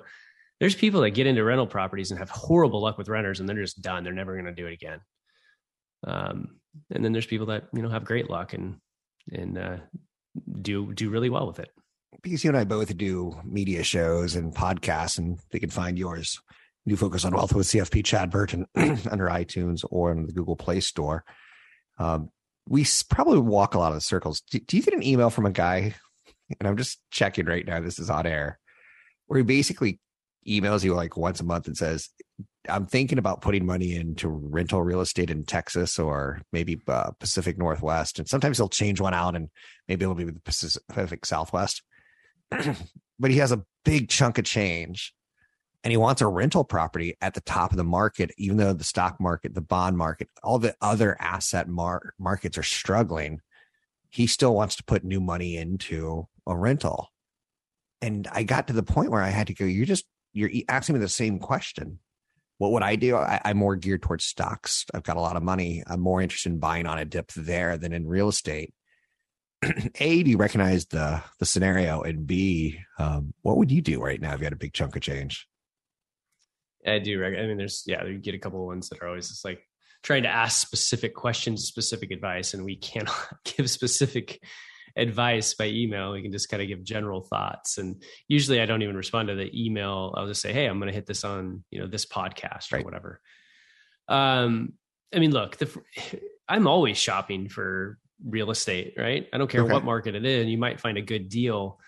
[0.59, 3.61] there's people that get into rental properties and have horrible luck with renters and they're
[3.61, 4.03] just done.
[4.03, 4.99] They're never going to do it again.
[6.05, 6.59] Um,
[6.91, 8.77] and then there's people that, you know, have great luck and,
[9.31, 9.77] and, uh,
[10.61, 11.69] do, do really well with it.
[12.21, 16.39] Because you and I both do media shows and podcasts and they can find yours.
[16.85, 20.79] New focus on wealth with CFP Chad Burton under iTunes or in the Google Play
[20.79, 21.25] Store.
[21.99, 22.29] Um,
[22.67, 24.41] we probably walk a lot of the circles.
[24.41, 25.95] Do, do, you get an email from a guy
[26.59, 28.59] and I'm just checking right now, this is on air,
[29.27, 29.99] where he basically
[30.47, 32.09] emails you like once a month and says,
[32.69, 37.57] I'm thinking about putting money into rental real estate in Texas or maybe uh, Pacific
[37.57, 38.19] Northwest.
[38.19, 39.49] And sometimes he'll change one out and
[39.87, 41.81] maybe it'll be the Pacific Southwest.
[43.19, 45.13] but he has a big chunk of change
[45.83, 48.83] and he wants a rental property at the top of the market, even though the
[48.83, 53.39] stock market, the bond market, all the other asset mar- markets are struggling.
[54.09, 57.09] He still wants to put new money into a rental.
[58.01, 60.95] And I got to the point where I had to go, you're just, you're asking
[60.95, 61.99] me the same question
[62.57, 63.15] what would I do?
[63.15, 64.85] I, am more geared towards stocks.
[64.93, 65.83] I've got a lot of money.
[65.85, 68.73] I'm more interested in buying on a dip there than in real estate.
[69.63, 72.01] A, do you recognize the the scenario?
[72.01, 74.95] And B, um, what would you do right now if you had a big chunk
[74.95, 75.47] of change?
[76.85, 77.23] I do.
[77.23, 79.61] I mean, there's yeah, you get a couple of ones that are always just like
[80.03, 84.39] trying to ask specific questions, specific advice, and we cannot give specific
[84.95, 86.11] advice by email.
[86.11, 87.77] We can just kind of give general thoughts.
[87.77, 90.13] And usually I don't even respond to the email.
[90.17, 92.77] I'll just say, Hey, I'm going to hit this on, you know, this podcast or
[92.77, 92.85] right.
[92.85, 93.21] whatever.
[94.07, 94.73] Um,
[95.13, 95.69] I mean, look, the,
[96.49, 99.27] I'm always shopping for real estate, right?
[99.31, 99.73] I don't care okay.
[99.73, 100.47] what market it is.
[100.47, 101.79] You might find a good deal.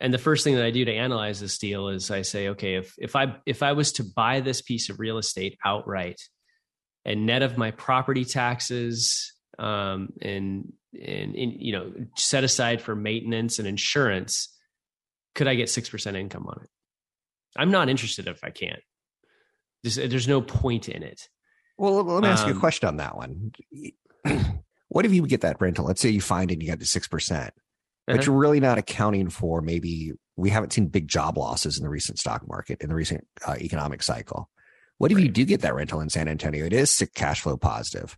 [0.00, 2.74] And the first thing that I do to analyze this deal is I say, okay,
[2.76, 6.20] if if I if I was to buy this piece of real estate outright,
[7.04, 12.94] and net of my property taxes, um, and and in, you know set aside for
[12.94, 14.54] maintenance and insurance
[15.34, 16.70] could i get 6% income on it
[17.56, 18.80] i'm not interested if i can't
[19.82, 21.28] there's, there's no point in it
[21.78, 23.52] well let me ask um, you a um, question on that one
[24.88, 26.84] what if you get that rental let's say you find it and you got the
[26.84, 27.50] 6% uh-huh.
[28.06, 31.90] but you're really not accounting for maybe we haven't seen big job losses in the
[31.90, 34.48] recent stock market in the recent uh, economic cycle
[34.98, 35.24] what if right.
[35.24, 38.16] you do get that rental in san antonio it is cash flow positive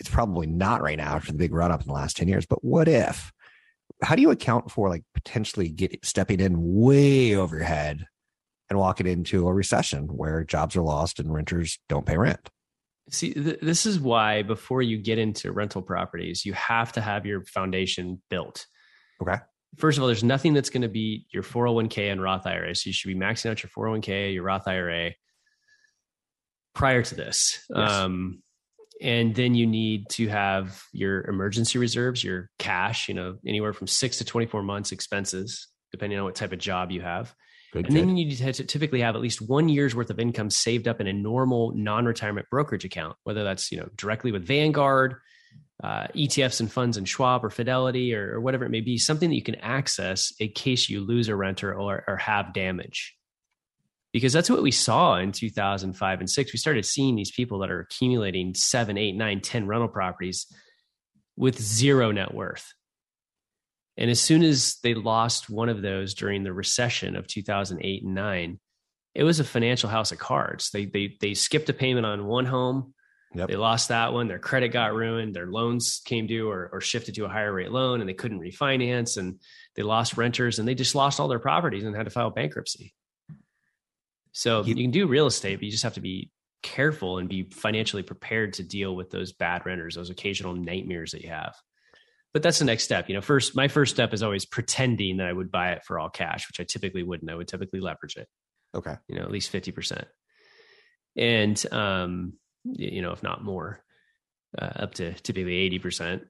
[0.00, 2.46] it's probably not right now after the big run up in the last 10 years,
[2.46, 3.32] but what if?
[4.02, 8.06] How do you account for like potentially get stepping in way over your head
[8.70, 12.48] and walking into a recession where jobs are lost and renters don't pay rent?
[13.10, 17.26] See, th- this is why before you get into rental properties, you have to have
[17.26, 18.66] your foundation built.
[19.20, 19.36] Okay.
[19.76, 22.74] First of all, there's nothing that's going to be your 401k and Roth IRA.
[22.74, 25.12] So you should be maxing out your 401k, your Roth IRA
[26.74, 27.64] prior to this.
[27.74, 27.90] Yes.
[27.90, 28.42] Um,
[29.00, 33.86] and then you need to have your emergency reserves your cash you know anywhere from
[33.86, 37.34] six to 24 months expenses depending on what type of job you have
[37.72, 38.00] good, and good.
[38.00, 41.00] then you need to typically have at least one year's worth of income saved up
[41.00, 45.16] in a normal non-retirement brokerage account whether that's you know directly with vanguard
[45.82, 49.30] uh, etfs and funds and schwab or fidelity or, or, whatever it may be something
[49.30, 53.16] that you can access in case you lose a renter or, or have damage.
[54.12, 57.70] Because that's what we saw in 2005 and 6 we started seeing these people that
[57.70, 60.46] are accumulating seven eight nine ten rental properties
[61.36, 62.74] with zero net worth
[63.96, 68.14] and as soon as they lost one of those during the recession of 2008 and
[68.14, 68.60] 9
[69.14, 70.70] it was a financial house of cards.
[70.70, 72.94] They they they skipped a payment on one home.
[73.32, 73.48] Yep.
[73.48, 74.26] they lost that one.
[74.26, 75.34] Their credit got ruined.
[75.34, 78.40] Their loans came due or, or shifted to a higher rate loan and they couldn't
[78.40, 79.38] refinance and
[79.76, 82.92] they lost renters and they just lost all their properties and had to file bankruptcy.
[84.32, 86.32] So you, you can do real estate, but you just have to be
[86.64, 91.22] careful and be financially prepared to deal with those bad renters, those occasional nightmares that
[91.22, 91.54] you have.
[92.32, 93.08] But that's the next step.
[93.08, 95.98] You know, first, my first step is always pretending that I would buy it for
[95.98, 97.30] all cash, which I typically wouldn't.
[97.30, 98.28] I would typically leverage it.
[98.74, 98.94] Okay.
[99.08, 100.04] You know, at least 50%.
[101.16, 103.82] And, um, you know, if not more,
[104.56, 106.22] uh, up to typically 80%.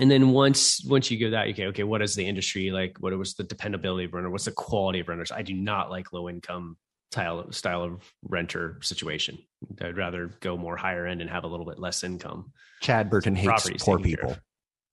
[0.00, 2.96] And then once once you go that, okay, okay, what is the industry like?
[2.98, 4.30] What was the dependability of renter?
[4.30, 5.30] What's the quality of renters?
[5.30, 6.76] I do not like low income
[7.12, 9.38] style style of renter situation.
[9.80, 12.52] I'd rather go more higher end and have a little bit less income.
[12.80, 14.36] Chad Burton hates poor people.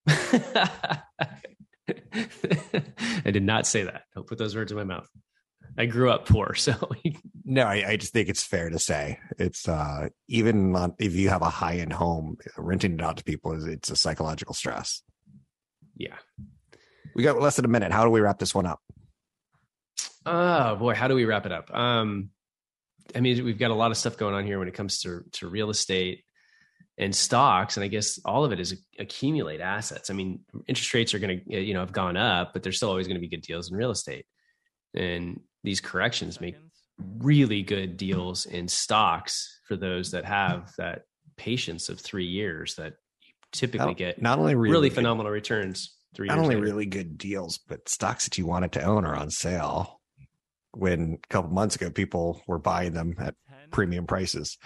[0.08, 1.02] I
[3.32, 4.04] did not say that.
[4.16, 5.08] Don't put those words in my mouth.
[5.78, 6.74] I grew up poor, so
[7.46, 11.30] no, I, I, just think it's fair to say it's uh, even on, if you
[11.30, 15.02] have a high end home, renting it out to people is it's a psychological stress.
[15.96, 16.18] Yeah,
[17.16, 17.92] we got less than a minute.
[17.92, 18.82] How do we wrap this one up?
[20.26, 21.74] Oh boy, how do we wrap it up?
[21.74, 22.30] Um,
[23.16, 25.24] I mean, we've got a lot of stuff going on here when it comes to
[25.34, 26.24] to real estate
[27.02, 30.12] and stocks, and I guess all of it is accumulate assets.
[30.12, 32.78] I mean, interest rates are going to uh, you know have gone up, but there's
[32.78, 34.26] still always going to be good deals in real estate,
[34.94, 36.56] and these corrections make
[37.18, 41.04] really good deals in stocks for those that have that
[41.38, 45.98] patience of three years that you typically not, get not only really, really phenomenal returns.
[46.14, 46.68] Three not only later.
[46.68, 50.02] really good deals, but stocks that you wanted to own are on sale
[50.74, 53.34] when a couple months ago people were buying them at
[53.72, 54.58] premium prices.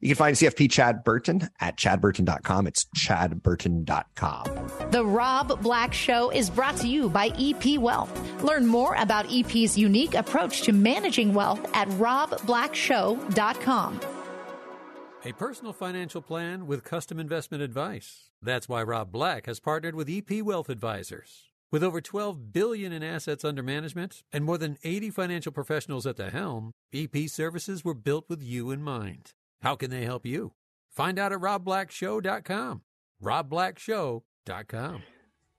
[0.00, 2.66] You can find CFP Chad Burton at chadburton.com.
[2.66, 4.90] It's chadburton.com.
[4.90, 8.42] The Rob Black Show is brought to you by EP Wealth.
[8.42, 14.00] Learn more about EP's unique approach to managing wealth at robblackshow.com.
[15.22, 18.30] A personal financial plan with custom investment advice.
[18.40, 21.49] That's why Rob Black has partnered with EP Wealth Advisors.
[21.72, 26.16] With over 12 billion in assets under management and more than 80 financial professionals at
[26.16, 29.34] the helm, EP services were built with you in mind.
[29.62, 30.54] How can they help you?
[30.90, 32.82] Find out at robblackshow.com.
[33.22, 35.02] robblackshow.com.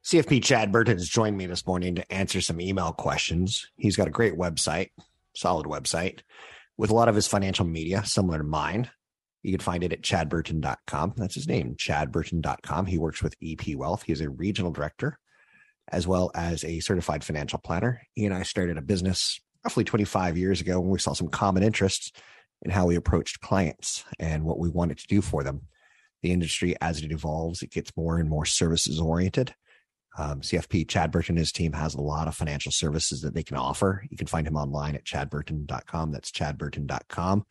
[0.04, 3.72] CFP Chad Burton has joined me this morning to answer some email questions.
[3.78, 4.90] He's got a great website,
[5.34, 6.22] solid website,
[6.76, 8.90] with a lot of his financial media similar to mine.
[9.44, 11.14] You can find it at chadburton.com.
[11.16, 12.88] That's his name, chadburton.com.
[12.88, 14.04] He works with EP Wealth.
[14.04, 15.18] He is a regional director
[15.90, 18.02] as well as a certified financial planner.
[18.14, 21.64] He and I started a business roughly 25 years ago when we saw some common
[21.64, 22.12] interests
[22.64, 25.62] in how we approached clients and what we wanted to do for them.
[26.22, 29.56] The industry, as it evolves, it gets more and more services oriented.
[30.18, 33.44] Um, CFP Chad Burton and his team has a lot of financial services that they
[33.44, 34.04] can offer.
[34.10, 36.12] You can find him online at chadburton.com.
[36.12, 37.46] That's chadburton.com.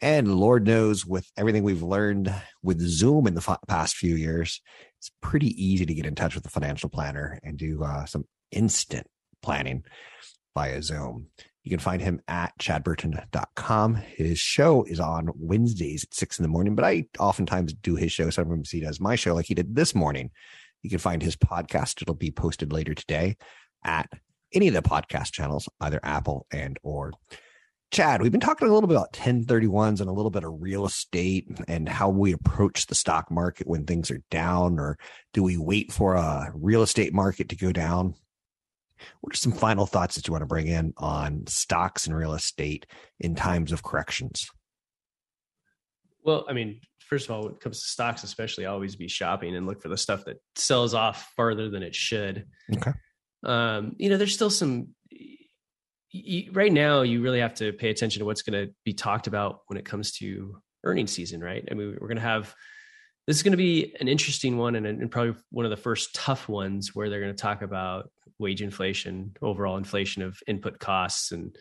[0.00, 4.62] And Lord knows, with everything we've learned with Zoom in the f- past few years,
[5.00, 8.26] it's pretty easy to get in touch with a financial planner and do uh, some
[8.52, 9.06] instant
[9.40, 9.82] planning
[10.54, 11.28] via Zoom.
[11.64, 13.94] You can find him at chadburton.com.
[13.94, 18.12] His show is on Wednesdays at six in the morning, but I oftentimes do his
[18.12, 18.28] show.
[18.28, 20.32] Sometimes he does my show like he did this morning.
[20.82, 22.02] You can find his podcast.
[22.02, 23.38] It'll be posted later today
[23.82, 24.06] at
[24.52, 27.12] any of the podcast channels, either Apple and or
[27.90, 30.86] Chad, we've been talking a little bit about 1031s and a little bit of real
[30.86, 34.96] estate and how we approach the stock market when things are down, or
[35.32, 38.14] do we wait for a real estate market to go down?
[39.22, 42.34] What are some final thoughts that you want to bring in on stocks and real
[42.34, 42.86] estate
[43.18, 44.48] in times of corrections?
[46.22, 49.56] Well, I mean, first of all, when it comes to stocks, especially, always be shopping
[49.56, 52.46] and look for the stuff that sells off farther than it should.
[52.72, 52.92] Okay.
[53.42, 54.88] Um, you know, there's still some
[56.10, 59.26] you, right now you really have to pay attention to what's going to be talked
[59.26, 61.66] about when it comes to earnings season, right?
[61.70, 62.54] I mean, we're going to have
[63.26, 66.14] this is going to be an interesting one and, and probably one of the first
[66.14, 71.30] tough ones where they're going to talk about wage inflation, overall inflation of input costs,
[71.30, 71.54] and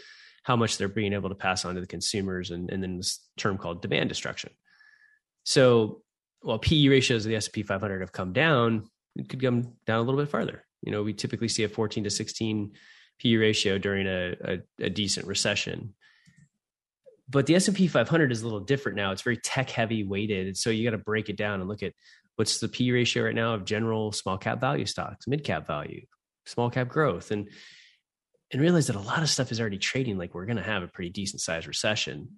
[0.44, 3.20] how much they're being able to pass on to the consumers, and, and then this
[3.38, 4.50] term called demand destruction.
[5.44, 6.02] So,
[6.42, 10.02] while PE ratios of the S&P 500 have come down, it could come down a
[10.02, 10.64] little bit farther.
[10.82, 12.72] You know, we typically see a 14 to 16
[13.20, 15.94] PE ratio during a, a, a decent recession.
[17.30, 19.12] But the S&P 500 is a little different now.
[19.12, 20.58] It's very tech heavy weighted.
[20.58, 21.94] So you got to break it down and look at
[22.38, 26.06] what's the P ratio right now of general small cap value stocks, mid cap value,
[26.46, 27.32] small cap growth.
[27.32, 27.50] And
[28.52, 30.82] and realize that a lot of stuff is already trading like we're going to have
[30.82, 32.30] a pretty decent sized recession.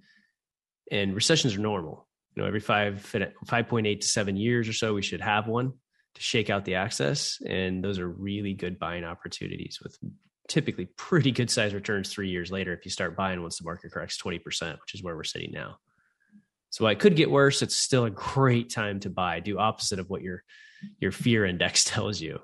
[0.91, 2.08] And recessions are normal.
[2.36, 5.74] You know, every five, 5.8 to seven years or so, we should have one
[6.15, 7.38] to shake out the access.
[7.46, 9.98] And those are really good buying opportunities with
[10.52, 13.92] typically pretty good size returns three years later if you start buying once the market
[13.92, 14.42] corrects 20%,
[14.82, 15.78] which is where we're sitting now.
[16.72, 17.62] So it could get worse.
[17.62, 19.40] It's still a great time to buy.
[19.40, 20.44] Do opposite of what your
[21.00, 22.40] your fear index tells you.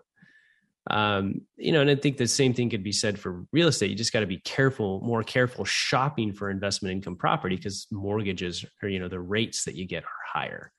[0.89, 3.89] Um, you know, and I think the same thing could be said for real estate.
[3.89, 8.65] You just got to be careful, more careful shopping for investment income property because mortgages
[8.81, 10.71] or you know the rates that you get are higher.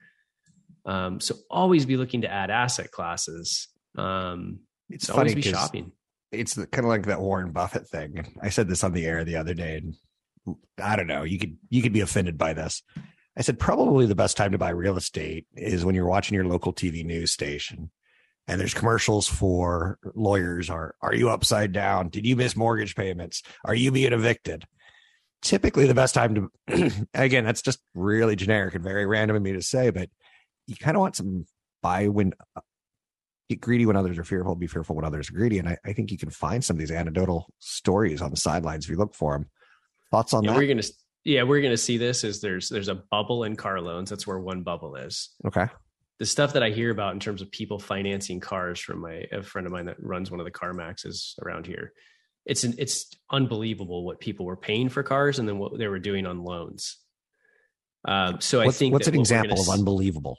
[0.86, 3.68] Um, so always be looking to add asset classes.
[3.96, 5.92] Um, it's always funny be shopping
[6.30, 8.34] it's kind of like that Warren Buffett thing.
[8.42, 9.94] I said this on the air the other day, and
[10.82, 11.22] I don't know.
[11.22, 12.82] You could you could be offended by this.
[13.36, 16.46] I said probably the best time to buy real estate is when you're watching your
[16.46, 17.90] local TV news station,
[18.46, 20.70] and there's commercials for lawyers.
[20.70, 22.08] Are are you upside down?
[22.08, 23.42] Did you miss mortgage payments?
[23.64, 24.64] Are you being evicted?
[25.40, 29.52] Typically, the best time to again, that's just really generic and very random of me
[29.52, 30.10] to say, but
[30.66, 31.46] you kind of want some
[31.80, 32.32] buy when
[33.48, 35.58] get greedy when others are fearful, be fearful when others are greedy.
[35.58, 38.84] And I, I think you can find some of these anecdotal stories on the sidelines
[38.84, 39.48] if you look for them.
[40.10, 40.58] Thoughts on yeah, that?
[40.58, 40.82] We're gonna
[41.24, 44.10] yeah, we're gonna see this is there's there's a bubble in car loans.
[44.10, 45.30] That's where one bubble is.
[45.46, 45.66] Okay.
[46.18, 49.42] The stuff that I hear about in terms of people financing cars from my a
[49.42, 51.92] friend of mine that runs one of the CarMaxes around here.
[52.44, 55.98] It's an, it's unbelievable what people were paying for cars and then what they were
[55.98, 56.96] doing on loans.
[58.06, 60.38] Um, so what's, I think what's an what example of unbelievable?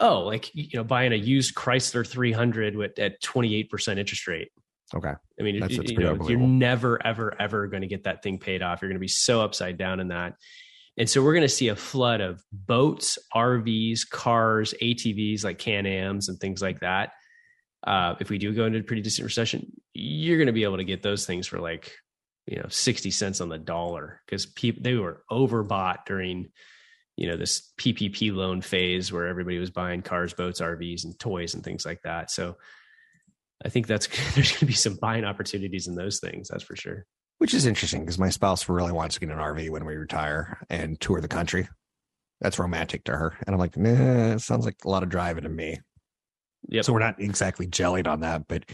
[0.00, 4.48] Oh, like you know, buying a used Chrysler 300 with at 28% interest rate.
[4.92, 5.12] Okay.
[5.38, 8.38] I mean, that's, you, you know, you're never, ever, ever going to get that thing
[8.38, 8.82] paid off.
[8.82, 10.34] You're going to be so upside down in that.
[10.96, 15.86] And so we're going to see a flood of boats, RVs, cars, ATVs like Can
[15.86, 17.12] Ams and things like that.
[17.86, 20.76] Uh, if we do go into a pretty decent recession, you're going to be able
[20.78, 21.92] to get those things for like
[22.46, 26.48] you know 60 cents on the dollar because people they were overbought during
[27.16, 31.54] you know this PPP loan phase where everybody was buying cars, boats, RVs, and toys
[31.54, 32.30] and things like that.
[32.30, 32.56] So
[33.64, 36.48] I think that's there's going to be some buying opportunities in those things.
[36.48, 37.06] That's for sure.
[37.38, 40.58] Which is interesting because my spouse really wants to get an RV when we retire
[40.68, 41.68] and tour the country.
[42.40, 45.44] That's romantic to her, and I'm like, nah, it sounds like a lot of driving
[45.44, 45.78] to me.
[46.68, 46.84] Yep.
[46.84, 48.64] So we're not exactly jellied on that, but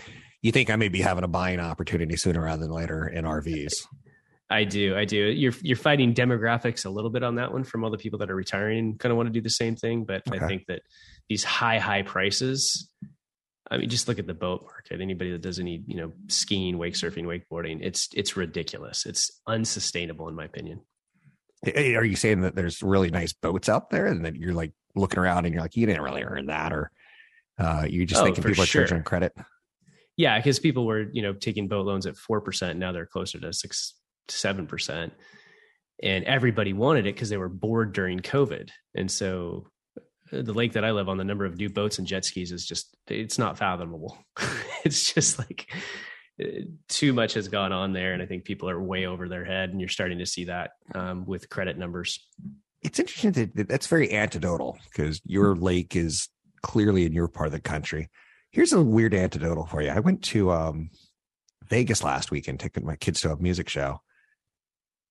[0.43, 3.84] you think I may be having a buying opportunity sooner rather than later in RVs.
[4.49, 4.97] I do.
[4.97, 5.16] I do.
[5.16, 8.30] You're you're fighting demographics a little bit on that one from all the people that
[8.30, 10.38] are retiring kind of want to do the same thing, but okay.
[10.38, 10.82] I think that
[11.28, 12.88] these high high prices
[13.70, 15.01] I mean, just look at the boat market.
[15.01, 19.07] Anybody that does any, you know, skiing, wake surfing, wakeboarding, it's it's ridiculous.
[19.07, 20.80] It's unsustainable, in my opinion.
[21.74, 25.18] Are you saying that there's really nice boats out there, and that you're like looking
[25.18, 26.92] around and you're like, you didn't really earn that, or
[27.59, 28.82] uh, you just oh, thinking people sure.
[28.82, 29.34] are charging credit?
[30.16, 32.78] Yeah, because people were, you know, taking boat loans at four percent.
[32.78, 33.94] Now they're closer to six,
[34.28, 35.12] seven percent,
[36.02, 39.66] and everybody wanted it because they were bored during COVID, and so
[40.32, 42.66] the lake that I live on, the number of new boats and jet skis is
[42.66, 44.18] just it's not fathomable.
[44.84, 45.72] it's just like
[46.42, 49.44] uh, too much has gone on there, and I think people are way over their
[49.44, 52.18] head, and you're starting to see that um, with credit numbers.
[52.82, 56.28] It's interesting that that's very antidotal because your lake is
[56.62, 58.10] clearly in your part of the country.
[58.50, 59.90] Here's a weird antidotal for you.
[59.90, 60.90] I went to um,
[61.68, 64.00] Vegas last weekend, taking my kids to a music show,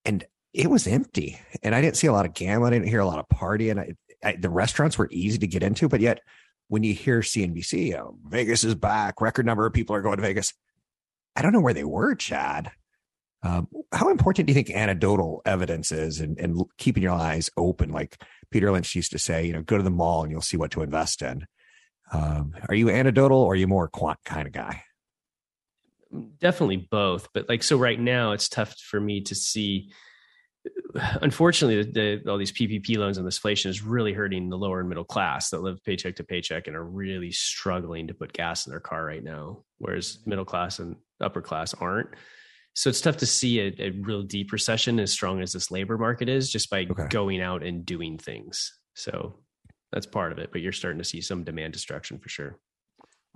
[0.06, 1.38] and it was empty.
[1.62, 2.72] And I didn't see a lot of gambling.
[2.72, 3.68] I didn't hear a lot of party.
[3.68, 3.92] And I,
[4.24, 6.20] I, the restaurants were easy to get into, but yet
[6.68, 10.22] when you hear CNBC, oh, Vegas is back, record number of people are going to
[10.22, 10.54] Vegas.
[11.36, 12.72] I don't know where they were, Chad.
[13.42, 17.90] Um, how important do you think anecdotal evidence is and, and keeping your eyes open?
[17.90, 20.56] Like Peter Lynch used to say, you know, go to the mall and you'll see
[20.56, 21.46] what to invest in.
[22.12, 24.82] Um, are you anecdotal or are you more quant kind of guy?
[26.38, 27.28] Definitely both.
[27.32, 29.90] But like, so right now it's tough for me to see
[31.20, 34.80] unfortunately, the, the, all these PPP loans and this inflation is really hurting the lower
[34.80, 38.66] and middle class that live paycheck to paycheck and are really struggling to put gas
[38.66, 42.08] in their car right now, whereas middle class and upper class aren't.
[42.74, 45.96] So it's tough to see a, a real deep recession as strong as this labor
[45.96, 47.06] market is just by okay.
[47.08, 48.72] going out and doing things.
[48.94, 49.38] So
[49.92, 52.58] that's part of it, but you're starting to see some demand destruction for sure.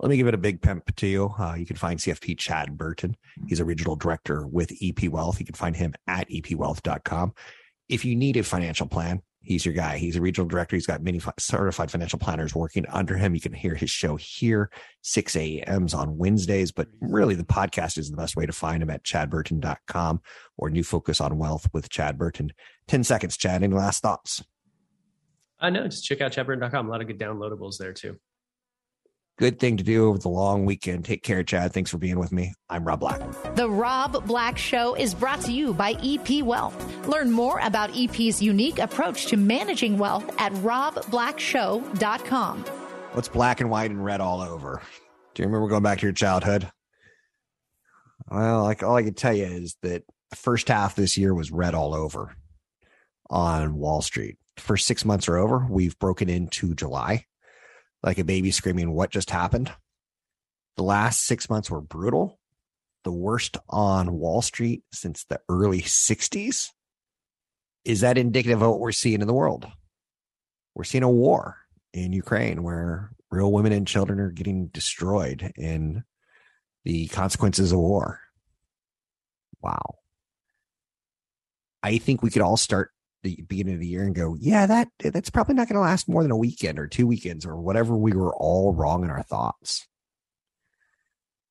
[0.01, 1.31] Let me give it a big pimp to you.
[1.37, 3.15] Uh, you can find CFP Chad Burton.
[3.47, 5.39] He's a regional director with EP Wealth.
[5.39, 7.33] You can find him at epwealth.com.
[7.87, 9.97] If you need a financial plan, he's your guy.
[9.97, 10.75] He's a regional director.
[10.75, 13.35] He's got many certified financial planners working under him.
[13.35, 14.71] You can hear his show here,
[15.03, 18.89] 6 a.m.s on Wednesdays, but really the podcast is the best way to find him
[18.89, 20.19] at chadburton.com
[20.57, 22.53] or New Focus on Wealth with Chad Burton.
[22.87, 23.61] 10 seconds, Chad.
[23.61, 24.43] Any last thoughts?
[25.59, 25.87] I uh, know.
[25.87, 26.87] Just check out chadburton.com.
[26.87, 28.17] A lot of good downloadables there too
[29.41, 31.03] good thing to do over the long weekend.
[31.03, 31.73] Take care, Chad.
[31.73, 32.53] Thanks for being with me.
[32.69, 33.19] I'm Rob Black.
[33.55, 37.07] The Rob Black Show is brought to you by EP Wealth.
[37.07, 42.65] Learn more about EP's unique approach to managing wealth at robblackshow.com.
[43.13, 44.79] What's black and white and red all over?
[45.33, 46.69] Do you remember going back to your childhood?
[48.29, 51.51] Well, like all I can tell you is that the first half this year was
[51.51, 52.35] red all over
[53.27, 54.37] on Wall Street.
[54.57, 55.65] First six months are over.
[55.67, 57.25] We've broken into July
[58.03, 59.71] like a baby screaming, What just happened?
[60.77, 62.39] The last six months were brutal,
[63.03, 66.69] the worst on Wall Street since the early 60s.
[67.83, 69.67] Is that indicative of what we're seeing in the world?
[70.75, 71.57] We're seeing a war
[71.93, 76.03] in Ukraine where real women and children are getting destroyed in
[76.85, 78.19] the consequences of war.
[79.61, 79.95] Wow.
[81.83, 82.91] I think we could all start
[83.23, 86.09] the beginning of the year and go, yeah, that that's probably not going to last
[86.09, 87.95] more than a weekend or two weekends or whatever.
[87.95, 89.87] We were all wrong in our thoughts.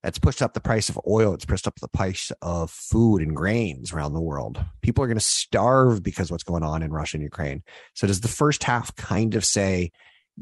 [0.02, 1.34] That's pushed up the price of oil.
[1.34, 4.64] It's pushed up the price of food and grains around the world.
[4.80, 7.62] People are going to starve because what's going on in Russia and Ukraine.
[7.94, 9.90] So does the first half kind of say,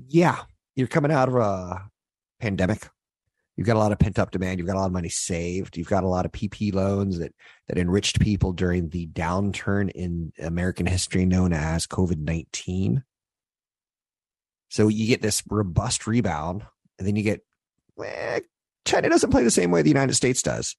[0.06, 0.38] yeah,
[0.76, 1.90] you're coming out of a
[2.38, 2.88] pandemic
[3.58, 4.58] you've got a lot of pent up demand.
[4.58, 5.76] You've got a lot of money saved.
[5.76, 7.34] You've got a lot of PP loans that
[7.66, 13.02] that enriched people during the downturn in American history known as COVID nineteen.
[14.70, 16.64] So you get this robust rebound,
[16.98, 17.40] and then you get
[18.02, 18.40] eh,
[18.84, 20.76] China doesn't play the same way the United States does,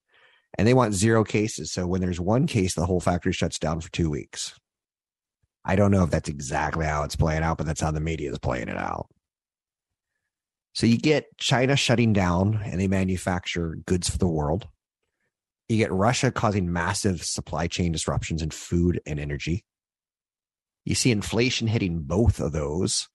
[0.58, 1.74] and they want zero cases.
[1.74, 4.58] So when there's one case, the whole factory shuts down for two weeks.
[5.66, 8.32] I don't know if that's exactly how it's playing out, but that's how the media
[8.32, 9.08] is playing it out.
[10.80, 14.66] So you get China shutting down and they manufacture goods for the world.
[15.68, 19.66] You get Russia causing massive supply chain disruptions in food and energy.
[20.86, 23.10] You see inflation hitting both of those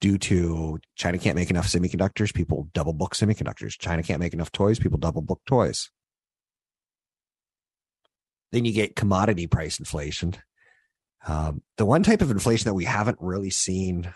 [0.00, 2.34] due to China can't make enough semiconductors.
[2.34, 3.78] People double book semiconductors.
[3.78, 4.80] China can't make enough toys.
[4.80, 5.90] People double book toys.
[8.50, 10.34] Then you get commodity price inflation.
[11.24, 14.12] Um, the one type of inflation that we haven't really seen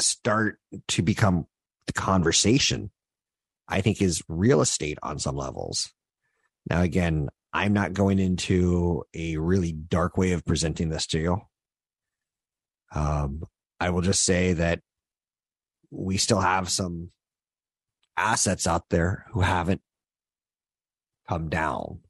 [0.00, 1.46] start to become
[1.86, 2.90] the conversation,
[3.68, 5.92] I think, is real estate on some levels.
[6.68, 11.42] Now, again, I'm not going into a really dark way of presenting this to you.
[12.94, 13.44] Um,
[13.78, 14.80] I will just say that
[15.90, 17.10] we still have some
[18.16, 19.80] assets out there who haven't
[21.28, 22.00] come down,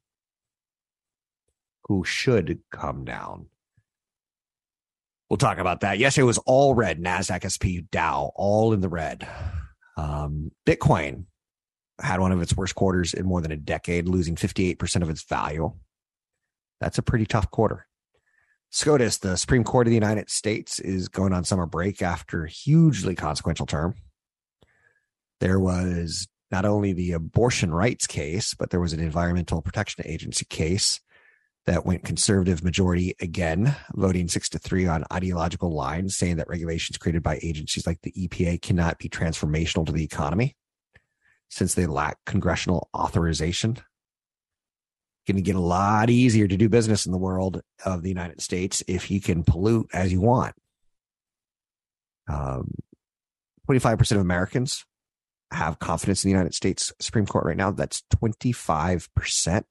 [1.87, 3.47] who should come down.
[5.31, 5.97] We'll talk about that.
[5.97, 9.25] Yesterday was all red, NASDAQ, SP, Dow, all in the red.
[9.95, 11.23] Um, Bitcoin
[12.01, 15.23] had one of its worst quarters in more than a decade, losing 58% of its
[15.23, 15.71] value.
[16.81, 17.87] That's a pretty tough quarter.
[18.71, 23.15] SCOTUS, the Supreme Court of the United States, is going on summer break after hugely
[23.15, 23.95] consequential term.
[25.39, 30.43] There was not only the abortion rights case, but there was an Environmental Protection Agency
[30.43, 30.99] case
[31.65, 36.97] that went conservative majority again, voting six to three on ideological lines, saying that regulations
[36.97, 40.55] created by agencies like the EPA cannot be transformational to the economy
[41.49, 43.77] since they lack congressional authorization
[45.27, 48.41] going to get a lot easier to do business in the world of the United
[48.41, 50.55] States if you can pollute as you want.
[52.27, 52.73] Um,
[53.69, 54.85] 25% of Americans
[55.51, 57.71] have confidence in the United States Supreme Court right now.
[57.71, 59.63] That's 25%.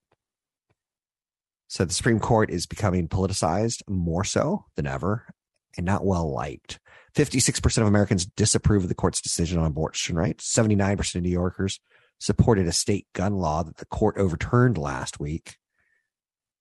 [1.70, 5.32] So the Supreme Court is becoming politicized more so than ever
[5.76, 6.80] and not well liked.
[7.14, 10.52] 56% of Americans disapprove of the court's decision on abortion rights.
[10.52, 11.78] 79% of New Yorkers
[12.18, 15.58] supported a state gun law that the court overturned last week.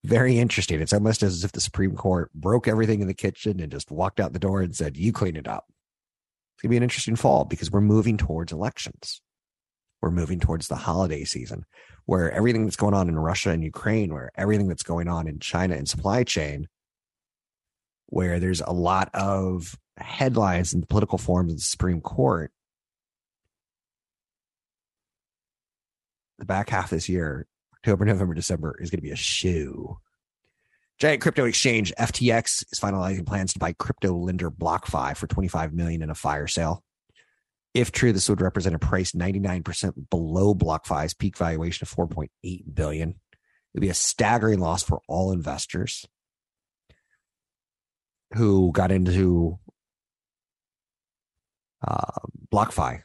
[0.04, 0.80] Very interesting.
[0.80, 4.20] It's almost as if the Supreme Court broke everything in the kitchen and just walked
[4.20, 5.66] out the door and said, You clean it up.
[6.54, 9.24] It's going to be an interesting fall because we're moving towards elections.
[10.02, 11.66] We're moving towards the holiday season
[12.06, 15.40] where everything that's going on in Russia and Ukraine, where everything that's going on in
[15.40, 16.68] China and supply chain,
[18.08, 22.52] where there's a lot of headlines in the political forums of the Supreme Court
[26.40, 27.46] the back half this year,
[27.76, 29.98] October, November, December, is going to be a shoe.
[30.98, 36.02] Giant crypto exchange FTX is finalizing plans to buy crypto lender BlockFi for 25 million
[36.02, 36.84] in a fire sale.
[37.74, 42.30] If true, this would represent a price 99% below BlockFi's peak valuation of 4.8
[42.74, 43.16] billion.
[43.74, 46.06] It'd be a staggering loss for all investors
[48.34, 49.60] who got into
[51.86, 53.04] uh, BlockFi.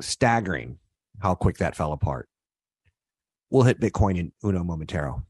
[0.00, 0.78] Staggering
[1.20, 2.28] how quick that fell apart.
[3.50, 5.22] We'll hit Bitcoin in uno momentero.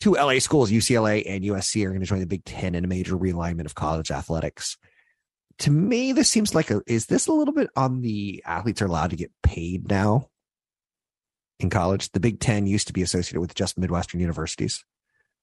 [0.00, 2.88] Two LA schools, UCLA and USC, are going to join the Big Ten in a
[2.88, 4.76] major realignment of college athletics.
[5.58, 8.86] To me, this seems like a is this a little bit on the athletes are
[8.86, 10.28] allowed to get paid now
[11.60, 12.10] in college?
[12.10, 14.84] The Big Ten used to be associated with just Midwestern universities,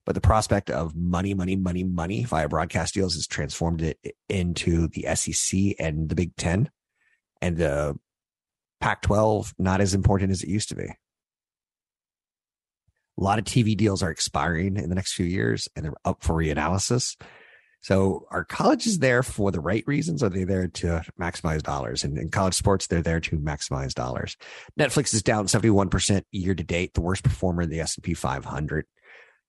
[0.05, 3.97] but the prospect of money, money, money, money via broadcast deals has transformed it
[4.27, 6.69] into the SEC and the Big Ten.
[7.41, 7.97] And the
[8.81, 10.85] Pac 12, not as important as it used to be.
[10.85, 10.95] A
[13.17, 16.35] lot of TV deals are expiring in the next few years and they're up for
[16.35, 17.17] reanalysis.
[17.81, 20.21] So are colleges there for the right reasons?
[20.21, 22.03] Are they there to maximize dollars?
[22.03, 24.35] And in college sports, they're there to maximize dollars.
[24.77, 28.85] Netflix is down 71% year to date, the worst performer in the S&P 500.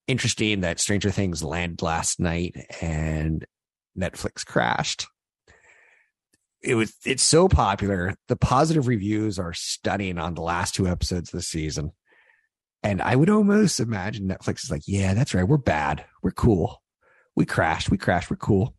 [0.07, 3.45] Interesting that Stranger Things landed last night and
[3.97, 5.07] Netflix crashed
[6.63, 8.15] it was it's so popular.
[8.27, 11.91] The positive reviews are stunning on the last two episodes of the season.
[12.83, 15.47] And I would almost imagine Netflix is like, yeah, that's right.
[15.47, 16.05] We're bad.
[16.23, 16.80] We're cool.
[17.35, 17.89] We crashed.
[17.89, 18.29] We crashed.
[18.29, 18.75] We're cool.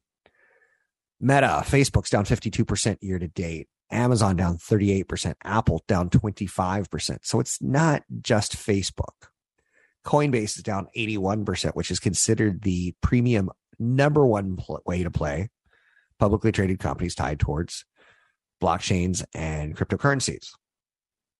[1.21, 3.69] Meta, Facebook's down 52% year to date.
[3.91, 5.35] Amazon down 38%.
[5.45, 7.19] Apple down 25%.
[7.23, 9.29] So it's not just Facebook.
[10.05, 15.51] Coinbase is down 81%, which is considered the premium number one pl- way to play
[16.19, 17.85] publicly traded companies tied towards
[18.63, 20.51] blockchains and cryptocurrencies.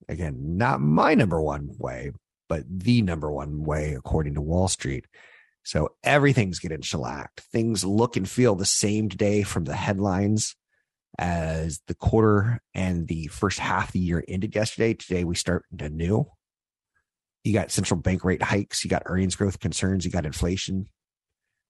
[0.09, 2.11] Again, not my number one way,
[2.49, 5.07] but the number one way, according to Wall Street.
[5.65, 7.41] So everything's getting shellacked.
[7.41, 10.57] Things look and feel the same today from the headlines
[11.19, 14.95] as the quarter and the first half of the year ended yesterday.
[14.95, 16.25] Today we start anew.
[17.45, 20.87] You got central bank rate hikes, you got earnings growth concerns, you got inflation,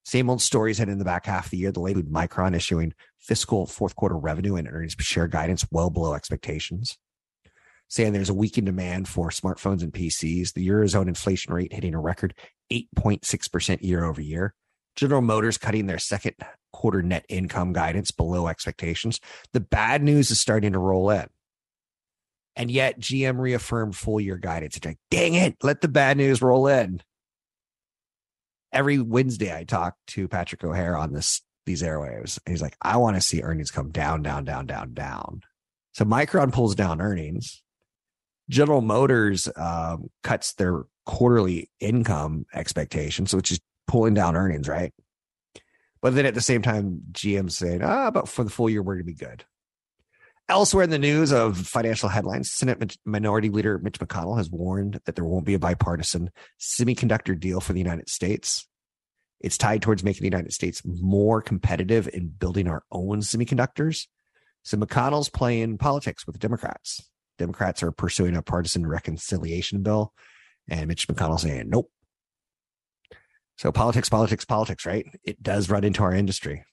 [0.04, 1.72] same old stories heading in the back half of the year.
[1.72, 6.14] The latest Micron issuing fiscal fourth quarter revenue and earnings per share guidance well below
[6.14, 6.98] expectations.
[7.88, 10.54] Saying there's a weakened demand for smartphones and PCs.
[10.54, 12.34] The Eurozone inflation rate hitting a record
[12.96, 14.54] 8.6% year over year.
[14.96, 16.34] General Motors cutting their second
[16.72, 19.20] quarter net income guidance below expectations.
[19.52, 21.26] The bad news is starting to roll in.
[22.56, 24.76] And yet GM reaffirmed full year guidance.
[24.76, 27.00] It's like, dang it, let the bad news roll in.
[28.72, 32.38] Every Wednesday I talk to Patrick O'Hare on this these airwaves.
[32.44, 35.42] And he's like, I want to see earnings come down, down, down, down, down.
[35.92, 37.62] So Micron pulls down earnings.
[38.52, 44.92] General Motors um, cuts their quarterly income expectations, which is pulling down earnings, right?
[46.02, 48.96] But then at the same time, GM's saying, ah, but for the full year, we're
[48.96, 49.44] going to be good.
[50.50, 55.14] Elsewhere in the news of financial headlines, Senate Minority Leader Mitch McConnell has warned that
[55.14, 56.30] there won't be a bipartisan
[56.60, 58.68] semiconductor deal for the United States.
[59.40, 64.08] It's tied towards making the United States more competitive in building our own semiconductors.
[64.62, 67.08] So McConnell's playing politics with the Democrats.
[67.38, 70.12] Democrats are pursuing a partisan reconciliation bill,
[70.68, 71.90] and Mitch McConnell saying, nope.
[73.56, 75.06] So politics, politics, politics, right?
[75.24, 76.64] It does run into our industry.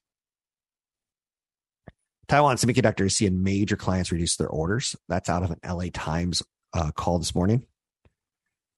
[2.28, 4.96] Taiwan Semiconductor is seeing major clients reduce their orders.
[5.08, 6.44] That's out of an LA Times
[6.74, 7.66] uh, call this morning.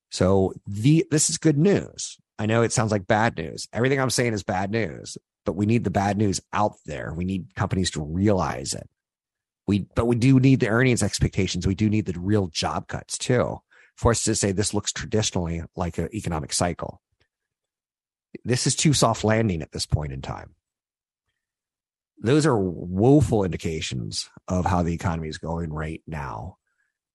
[0.10, 2.18] So the this is good news.
[2.40, 3.68] I know it sounds like bad news.
[3.72, 7.14] Everything I'm saying is bad news, but we need the bad news out there.
[7.16, 8.90] We need companies to realize it.
[9.72, 11.66] We but we do need the earnings expectations.
[11.66, 13.62] We do need the real job cuts too.
[13.96, 17.02] For us to say this looks traditionally like an economic cycle.
[18.44, 20.56] This is too soft landing at this point in time
[22.22, 26.58] those are woeful indications of how the economy is going right now.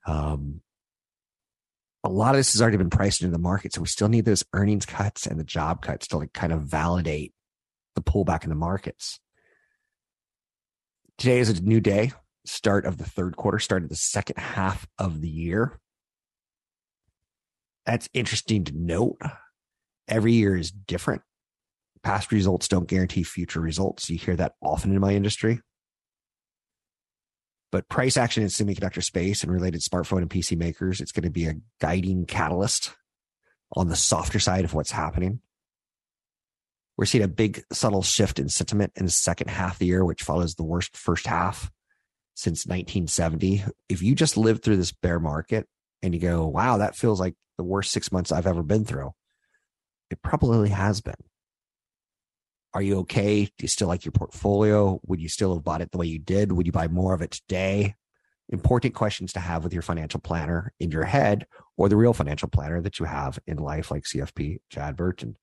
[0.05, 0.61] Um,
[2.03, 4.25] a lot of this has already been priced into the market, so we still need
[4.25, 7.33] those earnings cuts and the job cuts to like kind of validate
[7.95, 9.21] the pullback in the markets.
[11.19, 12.13] Today is a new day,
[12.49, 15.79] start of the third quarter, start of the second half of the year.
[17.85, 19.19] That's interesting to note.
[20.09, 21.23] Every year is different
[22.07, 24.09] past results don't guarantee future results.
[24.09, 25.61] You hear that often in my industry.
[27.73, 31.31] But price action in semiconductor space and related smartphone and PC makers, it's going to
[31.31, 32.95] be a guiding catalyst
[33.75, 35.41] on the softer side of what's happening.
[36.97, 40.05] We're seeing a big subtle shift in sentiment in the second half of the year,
[40.05, 41.73] which follows the worst first half
[42.37, 43.65] since 1970.
[43.89, 45.67] If you just lived through this bear market
[46.03, 49.13] and you go, wow, that feels like the worst six months I've ever been through,
[50.11, 51.15] it probably has been.
[52.75, 53.47] Are you okay?
[53.47, 55.01] Do you still like your portfolio?
[55.07, 56.53] Would you still have bought it the way you did?
[56.53, 57.95] Would you buy more of it today?
[58.51, 61.47] Important questions to have with your financial planner in your head
[61.79, 65.37] or the real financial planner that you have in life, like CFP Chad Burton.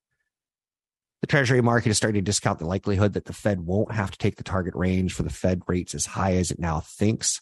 [1.24, 4.18] The Treasury market is starting to discount the likelihood that the Fed won't have to
[4.18, 7.40] take the target range for the Fed rates as high as it now thinks.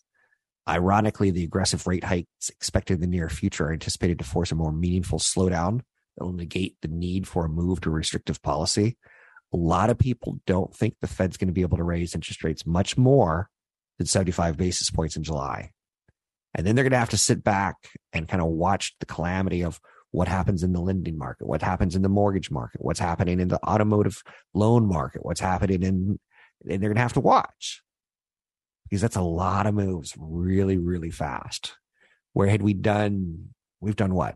[0.70, 4.56] Ironically, the aggressive rate hikes expected in the near future are anticipated to force a
[4.56, 5.82] more meaningful slowdown
[6.16, 8.98] that will negate the need for a move to restrictive policy
[9.54, 12.44] a lot of people don't think the Fed's going to be able to raise interest
[12.44, 13.50] rates much more
[13.98, 15.72] than 75 basis points in July.
[16.56, 17.76] And then they're going to have to sit back
[18.14, 19.80] and kind of watch the calamity of
[20.12, 23.48] what happens in the lending market, what happens in the mortgage market, what's happening in
[23.48, 24.22] the automotive
[24.54, 26.20] loan market, what's happening in,
[26.70, 27.82] and they're going to have to watch
[28.92, 31.78] because that's a lot of moves really, really fast.
[32.34, 33.50] Where had we done,
[33.80, 34.36] we've done what?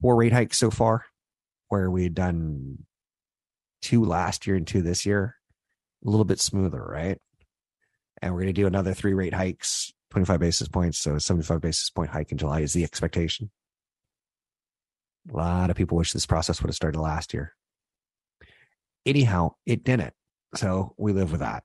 [0.00, 1.04] Four rate hikes so far,
[1.68, 2.78] where we had done
[3.82, 5.36] two last year and two this year,
[6.04, 7.18] a little bit smoother, right?
[8.22, 10.98] And we're going to do another three rate hikes, 25 basis points.
[10.98, 13.50] So 75 basis point hike in July is the expectation.
[15.32, 17.54] A lot of people wish this process would have started last year.
[19.06, 20.14] Anyhow, it didn't.
[20.54, 21.64] So we live with that.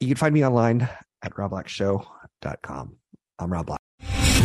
[0.00, 0.88] You can find me online
[1.22, 2.96] at robblackshow.com.
[3.38, 3.81] I'm Rob Black.